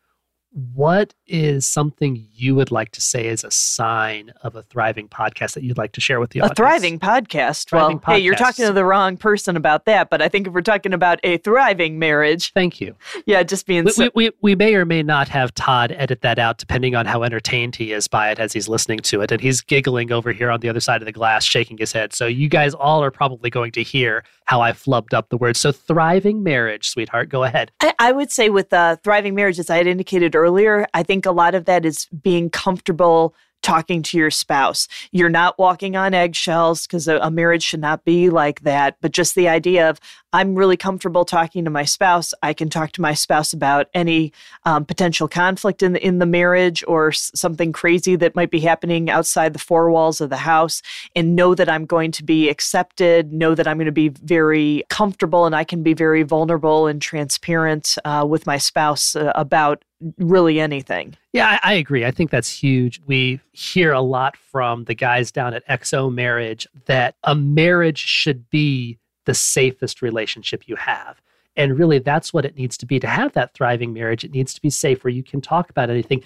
what 0.52 1.14
is 1.28 1.66
something 1.66 2.26
you 2.32 2.56
would 2.56 2.72
like 2.72 2.90
to 2.90 3.00
say 3.00 3.28
as 3.28 3.44
a 3.44 3.50
sign 3.50 4.32
of 4.42 4.56
a 4.56 4.62
thriving 4.62 5.08
podcast 5.08 5.54
that 5.54 5.62
you'd 5.62 5.78
like 5.78 5.92
to 5.92 6.00
share 6.00 6.18
with 6.18 6.30
the 6.30 6.40
a 6.40 6.42
audience? 6.42 6.52
A 6.52 6.62
thriving 6.62 6.98
podcast. 6.98 7.68
Thriving 7.68 8.00
well, 8.04 8.16
hey, 8.16 8.22
you're 8.22 8.34
talking 8.34 8.66
to 8.66 8.72
the 8.72 8.84
wrong 8.84 9.16
person 9.16 9.56
about 9.56 9.84
that, 9.84 10.10
but 10.10 10.20
I 10.20 10.28
think 10.28 10.48
if 10.48 10.52
we're 10.52 10.60
talking 10.62 10.92
about 10.92 11.20
a 11.22 11.36
thriving 11.38 11.98
marriage. 11.98 12.52
Thank 12.52 12.80
you. 12.80 12.96
Yeah, 13.26 13.42
just 13.44 13.66
being 13.66 13.84
we, 13.84 13.90
so- 13.92 14.10
we, 14.14 14.30
we, 14.40 14.56
may 14.56 14.74
or 14.74 14.84
may 14.84 15.02
not 15.02 15.28
have 15.28 15.54
Todd 15.54 15.92
edit 15.92 16.22
that 16.22 16.38
out 16.38 16.58
depending 16.58 16.96
on 16.96 17.06
how 17.06 17.22
entertained 17.22 17.76
he 17.76 17.92
is 17.92 18.08
by 18.08 18.30
it 18.30 18.40
as 18.40 18.52
he's 18.52 18.68
listening 18.68 18.98
to 19.00 19.20
it. 19.20 19.30
And 19.30 19.40
he's 19.40 19.60
giggling 19.60 20.10
over 20.10 20.32
here 20.32 20.50
on 20.50 20.60
the 20.60 20.68
other 20.68 20.80
side 20.80 21.00
of 21.00 21.06
the 21.06 21.12
glass, 21.12 21.44
shaking 21.44 21.78
his 21.78 21.92
head. 21.92 22.12
So 22.12 22.26
you 22.26 22.48
guys 22.48 22.74
all 22.74 23.04
are 23.04 23.10
probably 23.12 23.50
going 23.50 23.70
to 23.72 23.82
hear 23.82 24.24
how 24.44 24.60
I 24.60 24.72
flubbed 24.72 25.14
up 25.14 25.28
the 25.28 25.36
word. 25.36 25.56
So 25.56 25.70
thriving 25.70 26.42
marriage, 26.42 26.88
sweetheart, 26.88 27.28
go 27.28 27.44
ahead. 27.44 27.70
I, 27.80 27.94
I 28.00 28.12
would 28.12 28.32
say 28.32 28.50
with 28.50 28.72
uh, 28.72 28.96
thriving 28.96 29.36
marriage, 29.36 29.60
as 29.60 29.70
I 29.70 29.76
had 29.76 29.86
indicated 29.86 30.32
earlier, 30.40 30.86
I 30.94 31.02
think 31.02 31.26
a 31.26 31.32
lot 31.32 31.54
of 31.54 31.66
that 31.66 31.84
is 31.84 32.06
being 32.06 32.50
comfortable 32.50 33.34
talking 33.62 34.02
to 34.02 34.16
your 34.16 34.30
spouse. 34.30 34.88
You're 35.12 35.28
not 35.28 35.58
walking 35.58 35.96
on 35.96 36.14
eggshells 36.14 36.86
because 36.86 37.08
a, 37.08 37.18
a, 37.18 37.30
marriage 37.30 37.62
should 37.62 37.80
not 37.80 38.04
be 38.04 38.30
like 38.30 38.60
that. 38.60 38.96
But 39.00 39.12
just 39.12 39.34
the 39.34 39.48
idea 39.48 39.88
of, 39.88 40.00
I'm 40.32 40.54
really 40.54 40.76
comfortable 40.76 41.24
talking 41.24 41.64
to 41.64 41.70
my 41.70 41.84
spouse. 41.84 42.32
I 42.42 42.52
can 42.52 42.70
talk 42.70 42.92
to 42.92 43.00
my 43.00 43.14
spouse 43.14 43.52
about 43.52 43.88
any 43.94 44.32
um, 44.64 44.84
potential 44.84 45.28
conflict 45.28 45.82
in 45.82 45.92
the, 45.92 46.06
in 46.06 46.18
the 46.20 46.26
marriage 46.26 46.84
or 46.86 47.08
s- 47.08 47.30
something 47.34 47.72
crazy 47.72 48.16
that 48.16 48.36
might 48.36 48.50
be 48.50 48.60
happening 48.60 49.10
outside 49.10 49.52
the 49.52 49.58
four 49.58 49.90
walls 49.90 50.20
of 50.20 50.30
the 50.30 50.36
house 50.36 50.82
and 51.16 51.34
know 51.34 51.54
that 51.54 51.68
I'm 51.68 51.84
going 51.84 52.12
to 52.12 52.24
be 52.24 52.48
accepted, 52.48 53.32
know 53.32 53.54
that 53.54 53.66
I'm 53.66 53.76
going 53.76 53.86
to 53.86 53.92
be 53.92 54.08
very 54.08 54.84
comfortable 54.88 55.46
and 55.46 55.54
I 55.54 55.64
can 55.64 55.82
be 55.82 55.94
very 55.94 56.22
vulnerable 56.22 56.86
and 56.86 57.02
transparent 57.02 57.98
uh, 58.04 58.24
with 58.28 58.46
my 58.46 58.58
spouse 58.58 59.16
uh, 59.16 59.32
about 59.34 59.84
really 60.18 60.60
anything. 60.60 61.16
Yeah, 61.32 61.58
I, 61.62 61.72
I, 61.72 61.74
agree. 61.74 62.04
I 62.04 62.10
think 62.10 62.30
that's 62.30 62.50
huge. 62.50 63.00
We 63.06 63.40
hear 63.52 63.92
a 63.92 64.00
lot 64.00 64.36
from 64.36 64.84
the 64.84 64.94
guys 64.94 65.30
down 65.30 65.54
at 65.54 65.66
XO 65.68 66.12
Marriage 66.12 66.66
that 66.86 67.16
a 67.24 67.34
marriage 67.34 67.98
should 67.98 68.48
be 68.50 68.98
the 69.26 69.34
safest 69.34 70.02
relationship 70.02 70.62
you 70.66 70.76
have. 70.76 71.20
And 71.56 71.78
really, 71.78 71.98
that's 71.98 72.32
what 72.32 72.44
it 72.44 72.56
needs 72.56 72.76
to 72.78 72.86
be 72.86 72.98
to 73.00 73.06
have 73.06 73.32
that 73.32 73.54
thriving 73.54 73.92
marriage. 73.92 74.24
It 74.24 74.32
needs 74.32 74.54
to 74.54 74.62
be 74.62 74.70
safe 74.70 75.04
where 75.04 75.12
you 75.12 75.22
can 75.22 75.40
talk 75.40 75.68
about 75.68 75.90
anything, 75.90 76.22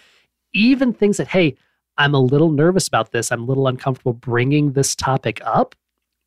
even 0.53 0.93
things 0.93 1.17
that, 1.17 1.29
hey, 1.29 1.57
I'm 1.97 2.15
a 2.15 2.21
little 2.21 2.51
nervous 2.51 2.89
about 2.89 3.13
this. 3.13 3.33
I'm 3.33 3.43
a 3.43 3.47
little 3.47 3.67
uncomfortable 3.67 4.13
bringing 4.13 4.73
this 4.73 4.95
topic 4.95 5.41
up 5.45 5.75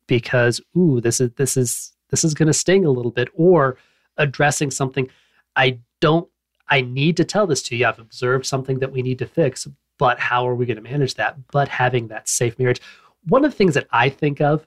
because, 0.06 0.60
ooh, 0.76 1.00
this 1.00 1.20
is 1.20 1.30
this 1.36 1.56
is 1.56 1.92
this 2.10 2.24
is 2.24 2.34
going 2.34 2.46
to 2.48 2.52
sting 2.52 2.84
a 2.84 2.90
little 2.90 3.10
bit, 3.10 3.28
or 3.34 3.76
addressing 4.16 4.70
something 4.70 5.08
I 5.56 5.78
don't 6.00 6.28
I 6.70 6.82
need 6.82 7.16
to 7.18 7.24
tell 7.24 7.46
this 7.46 7.62
to 7.64 7.76
you. 7.76 7.86
I've 7.86 7.98
observed 7.98 8.46
something 8.46 8.78
that 8.80 8.92
we 8.92 9.02
need 9.02 9.18
to 9.20 9.26
fix, 9.26 9.66
but 9.98 10.18
how 10.18 10.46
are 10.48 10.54
we 10.54 10.66
going 10.66 10.76
to 10.76 10.82
manage 10.82 11.14
that? 11.14 11.36
But 11.50 11.68
having 11.68 12.08
that 12.08 12.28
safe 12.28 12.58
marriage. 12.58 12.80
One 13.28 13.44
of 13.44 13.50
the 13.50 13.56
things 13.56 13.74
that 13.74 13.86
I 13.90 14.08
think 14.08 14.40
of 14.40 14.66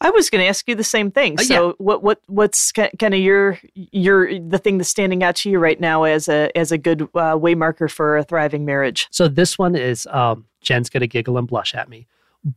I 0.00 0.10
was 0.10 0.30
going 0.30 0.42
to 0.42 0.48
ask 0.48 0.68
you 0.68 0.74
the 0.74 0.84
same 0.84 1.10
thing. 1.10 1.38
Uh, 1.38 1.42
so, 1.42 1.66
yeah. 1.68 1.72
what 1.78 2.02
what 2.02 2.20
what's 2.26 2.70
kind 2.72 3.14
of 3.14 3.20
your 3.20 3.58
your 3.74 4.38
the 4.38 4.58
thing 4.58 4.78
that's 4.78 4.90
standing 4.90 5.22
out 5.22 5.36
to 5.36 5.50
you 5.50 5.58
right 5.58 5.80
now 5.80 6.04
as 6.04 6.28
a 6.28 6.56
as 6.56 6.70
a 6.70 6.78
good 6.78 7.02
uh, 7.02 7.36
waymarker 7.36 7.90
for 7.90 8.16
a 8.16 8.22
thriving 8.22 8.64
marriage? 8.64 9.08
So 9.10 9.26
this 9.26 9.58
one 9.58 9.74
is 9.74 10.06
um, 10.10 10.46
Jen's 10.60 10.88
going 10.88 11.00
to 11.00 11.08
giggle 11.08 11.36
and 11.36 11.48
blush 11.48 11.74
at 11.74 11.88
me, 11.88 12.06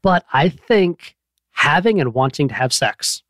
but 0.02 0.24
I 0.34 0.50
think 0.50 1.16
having 1.52 2.00
and 2.00 2.14
wanting 2.14 2.48
to 2.50 2.54
have 2.54 2.72
sex 2.72 3.24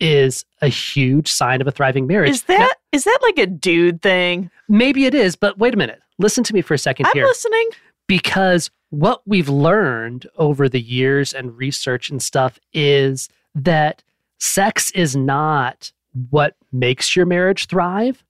is 0.00 0.44
a 0.62 0.68
huge 0.68 1.30
sign 1.30 1.60
of 1.60 1.66
a 1.66 1.70
thriving 1.70 2.06
marriage. 2.06 2.30
Is 2.30 2.42
that 2.44 2.58
now, 2.58 2.68
is 2.92 3.04
that 3.04 3.18
like 3.22 3.38
a 3.38 3.46
dude 3.46 4.02
thing? 4.02 4.50
Maybe 4.68 5.06
it 5.06 5.14
is, 5.14 5.36
but 5.36 5.58
wait 5.58 5.74
a 5.74 5.76
minute. 5.76 6.00
Listen 6.18 6.44
to 6.44 6.54
me 6.54 6.62
for 6.62 6.74
a 6.74 6.78
2nd 6.78 7.06
I'm 7.06 7.12
here. 7.12 7.24
listening. 7.24 7.68
Because 8.06 8.70
what 8.90 9.22
we've 9.26 9.48
learned 9.48 10.26
over 10.36 10.68
the 10.68 10.80
years 10.80 11.32
and 11.34 11.56
research 11.56 12.10
and 12.10 12.22
stuff 12.22 12.58
is 12.72 13.28
that 13.54 14.02
sex 14.38 14.90
is 14.92 15.14
not 15.14 15.92
what 16.30 16.56
makes 16.72 17.14
your 17.14 17.26
marriage 17.26 17.66
thrive, 17.66 18.24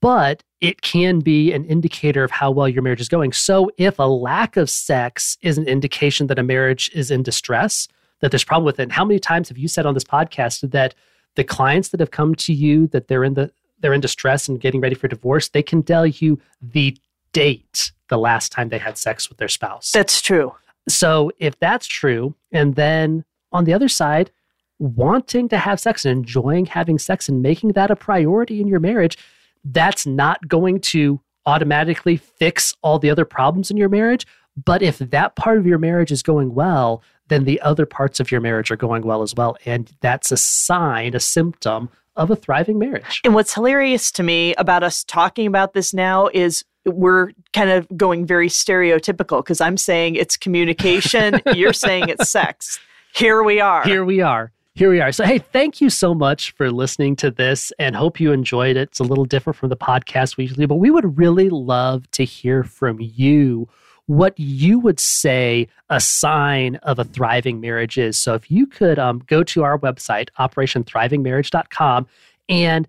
but 0.00 0.42
it 0.60 0.82
can 0.82 1.20
be 1.20 1.52
an 1.52 1.64
indicator 1.64 2.24
of 2.24 2.30
how 2.30 2.50
well 2.50 2.68
your 2.68 2.82
marriage 2.82 3.00
is 3.00 3.08
going. 3.08 3.32
So 3.32 3.70
if 3.78 3.98
a 3.98 4.02
lack 4.04 4.56
of 4.56 4.68
sex 4.68 5.38
is 5.40 5.56
an 5.56 5.66
indication 5.66 6.26
that 6.26 6.38
a 6.38 6.42
marriage 6.42 6.90
is 6.94 7.10
in 7.10 7.22
distress, 7.22 7.88
that 8.20 8.30
there's 8.30 8.44
problem 8.44 8.64
with 8.64 8.78
it. 8.78 8.84
And 8.84 8.92
how 8.92 9.04
many 9.04 9.18
times 9.18 9.48
have 9.48 9.58
you 9.58 9.68
said 9.68 9.86
on 9.86 9.94
this 9.94 10.04
podcast 10.04 10.70
that 10.70 10.94
the 11.36 11.44
clients 11.44 11.88
that 11.88 12.00
have 12.00 12.10
come 12.10 12.34
to 12.36 12.52
you 12.52 12.86
that 12.88 13.08
they're 13.08 13.24
in 13.24 13.34
the 13.34 13.50
they're 13.80 13.94
in 13.94 14.00
distress 14.00 14.46
and 14.46 14.60
getting 14.60 14.80
ready 14.80 14.94
for 14.94 15.08
divorce, 15.08 15.48
they 15.48 15.62
can 15.62 15.82
tell 15.82 16.06
you 16.06 16.38
the 16.60 16.96
date 17.32 17.92
the 18.08 18.18
last 18.18 18.52
time 18.52 18.68
they 18.68 18.78
had 18.78 18.98
sex 18.98 19.28
with 19.28 19.38
their 19.38 19.48
spouse. 19.48 19.90
That's 19.92 20.20
true. 20.20 20.54
So 20.88 21.30
if 21.38 21.58
that's 21.58 21.86
true, 21.86 22.34
and 22.52 22.74
then 22.74 23.24
on 23.52 23.64
the 23.64 23.72
other 23.72 23.88
side, 23.88 24.30
wanting 24.78 25.48
to 25.48 25.58
have 25.58 25.80
sex 25.80 26.04
and 26.04 26.18
enjoying 26.18 26.66
having 26.66 26.98
sex 26.98 27.28
and 27.28 27.42
making 27.42 27.72
that 27.72 27.90
a 27.90 27.96
priority 27.96 28.60
in 28.60 28.68
your 28.68 28.80
marriage, 28.80 29.16
that's 29.64 30.06
not 30.06 30.46
going 30.48 30.80
to 30.80 31.20
automatically 31.46 32.16
fix 32.16 32.74
all 32.82 32.98
the 32.98 33.10
other 33.10 33.24
problems 33.24 33.70
in 33.70 33.76
your 33.76 33.88
marriage. 33.88 34.26
But 34.62 34.82
if 34.82 34.98
that 34.98 35.36
part 35.36 35.58
of 35.58 35.66
your 35.66 35.78
marriage 35.78 36.12
is 36.12 36.22
going 36.22 36.54
well, 36.54 37.02
then 37.30 37.44
the 37.44 37.60
other 37.62 37.86
parts 37.86 38.20
of 38.20 38.30
your 38.30 38.42
marriage 38.42 38.70
are 38.70 38.76
going 38.76 39.02
well 39.02 39.22
as 39.22 39.34
well. 39.34 39.56
And 39.64 39.90
that's 40.00 40.30
a 40.30 40.36
sign, 40.36 41.14
a 41.14 41.20
symptom 41.20 41.88
of 42.16 42.30
a 42.30 42.36
thriving 42.36 42.78
marriage. 42.78 43.22
And 43.24 43.34
what's 43.34 43.54
hilarious 43.54 44.12
to 44.12 44.22
me 44.22 44.54
about 44.56 44.82
us 44.82 45.04
talking 45.04 45.46
about 45.46 45.72
this 45.72 45.94
now 45.94 46.28
is 46.34 46.64
we're 46.84 47.30
kind 47.52 47.70
of 47.70 47.86
going 47.96 48.26
very 48.26 48.48
stereotypical 48.48 49.38
because 49.38 49.60
I'm 49.60 49.76
saying 49.76 50.16
it's 50.16 50.36
communication, 50.36 51.40
you're 51.54 51.72
saying 51.72 52.08
it's 52.08 52.30
sex. 52.30 52.78
Here 53.14 53.42
we 53.42 53.60
are. 53.60 53.84
Here 53.84 54.04
we 54.04 54.20
are. 54.20 54.52
Here 54.74 54.90
we 54.90 55.00
are. 55.00 55.12
So, 55.12 55.24
hey, 55.24 55.38
thank 55.38 55.80
you 55.80 55.90
so 55.90 56.14
much 56.14 56.52
for 56.52 56.70
listening 56.70 57.16
to 57.16 57.30
this 57.30 57.72
and 57.78 57.96
hope 57.96 58.20
you 58.20 58.32
enjoyed 58.32 58.76
it. 58.76 58.90
It's 58.90 59.00
a 59.00 59.04
little 59.04 59.24
different 59.24 59.56
from 59.56 59.68
the 59.68 59.76
podcast 59.76 60.36
we 60.36 60.44
usually 60.44 60.64
do, 60.64 60.68
but 60.68 60.76
we 60.76 60.90
would 60.90 61.18
really 61.18 61.50
love 61.50 62.10
to 62.12 62.24
hear 62.24 62.64
from 62.64 62.98
you 63.00 63.68
what 64.10 64.36
you 64.40 64.80
would 64.80 64.98
say 64.98 65.68
a 65.88 66.00
sign 66.00 66.74
of 66.82 66.98
a 66.98 67.04
thriving 67.04 67.60
marriage 67.60 67.96
is. 67.96 68.18
So 68.18 68.34
if 68.34 68.50
you 68.50 68.66
could 68.66 68.98
um, 68.98 69.22
go 69.28 69.44
to 69.44 69.62
our 69.62 69.78
website, 69.78 70.30
operationthrivingmarriage.com, 70.36 72.08
and 72.48 72.88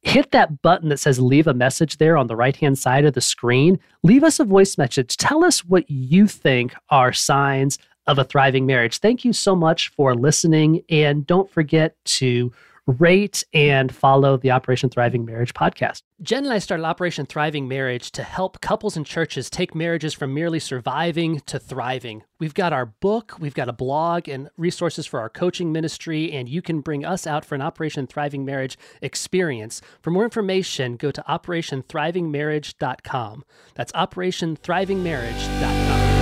hit 0.00 0.30
that 0.30 0.62
button 0.62 0.88
that 0.88 0.96
says 0.96 1.20
leave 1.20 1.46
a 1.46 1.52
message 1.52 1.98
there 1.98 2.16
on 2.16 2.26
the 2.26 2.36
right 2.36 2.56
hand 2.56 2.78
side 2.78 3.04
of 3.04 3.12
the 3.12 3.20
screen. 3.20 3.78
Leave 4.02 4.24
us 4.24 4.40
a 4.40 4.44
voice 4.44 4.78
message. 4.78 5.18
Tell 5.18 5.44
us 5.44 5.62
what 5.62 5.90
you 5.90 6.26
think 6.26 6.74
are 6.88 7.12
signs 7.12 7.78
of 8.06 8.18
a 8.18 8.24
thriving 8.24 8.64
marriage. 8.64 8.96
Thank 8.96 9.26
you 9.26 9.34
so 9.34 9.54
much 9.54 9.90
for 9.90 10.14
listening. 10.14 10.84
And 10.88 11.26
don't 11.26 11.50
forget 11.50 12.02
to 12.16 12.50
rate 12.86 13.44
and 13.52 13.94
follow 13.94 14.36
the 14.36 14.50
Operation 14.50 14.90
Thriving 14.90 15.24
Marriage 15.24 15.54
podcast. 15.54 16.02
Jen 16.20 16.44
and 16.44 16.52
I 16.52 16.58
started 16.58 16.84
Operation 16.84 17.24
Thriving 17.26 17.68
Marriage 17.68 18.10
to 18.12 18.22
help 18.22 18.60
couples 18.60 18.96
and 18.96 19.04
churches 19.06 19.50
take 19.50 19.74
marriages 19.74 20.14
from 20.14 20.34
merely 20.34 20.58
surviving 20.58 21.40
to 21.46 21.58
thriving. 21.58 22.22
We've 22.38 22.54
got 22.54 22.72
our 22.72 22.86
book, 22.86 23.36
we've 23.38 23.54
got 23.54 23.68
a 23.68 23.72
blog, 23.72 24.28
and 24.28 24.50
resources 24.56 25.06
for 25.06 25.20
our 25.20 25.28
coaching 25.28 25.70
ministry, 25.72 26.32
and 26.32 26.48
you 26.48 26.62
can 26.62 26.80
bring 26.80 27.04
us 27.04 27.26
out 27.26 27.44
for 27.44 27.54
an 27.54 27.62
Operation 27.62 28.06
Thriving 28.06 28.44
Marriage 28.44 28.78
experience. 29.00 29.80
For 30.00 30.10
more 30.10 30.24
information, 30.24 30.96
go 30.96 31.12
to 31.12 31.24
operationthrivingmarriage.com. 31.28 33.44
That's 33.74 33.92
operationthrivingmarriage.com. 33.92 36.21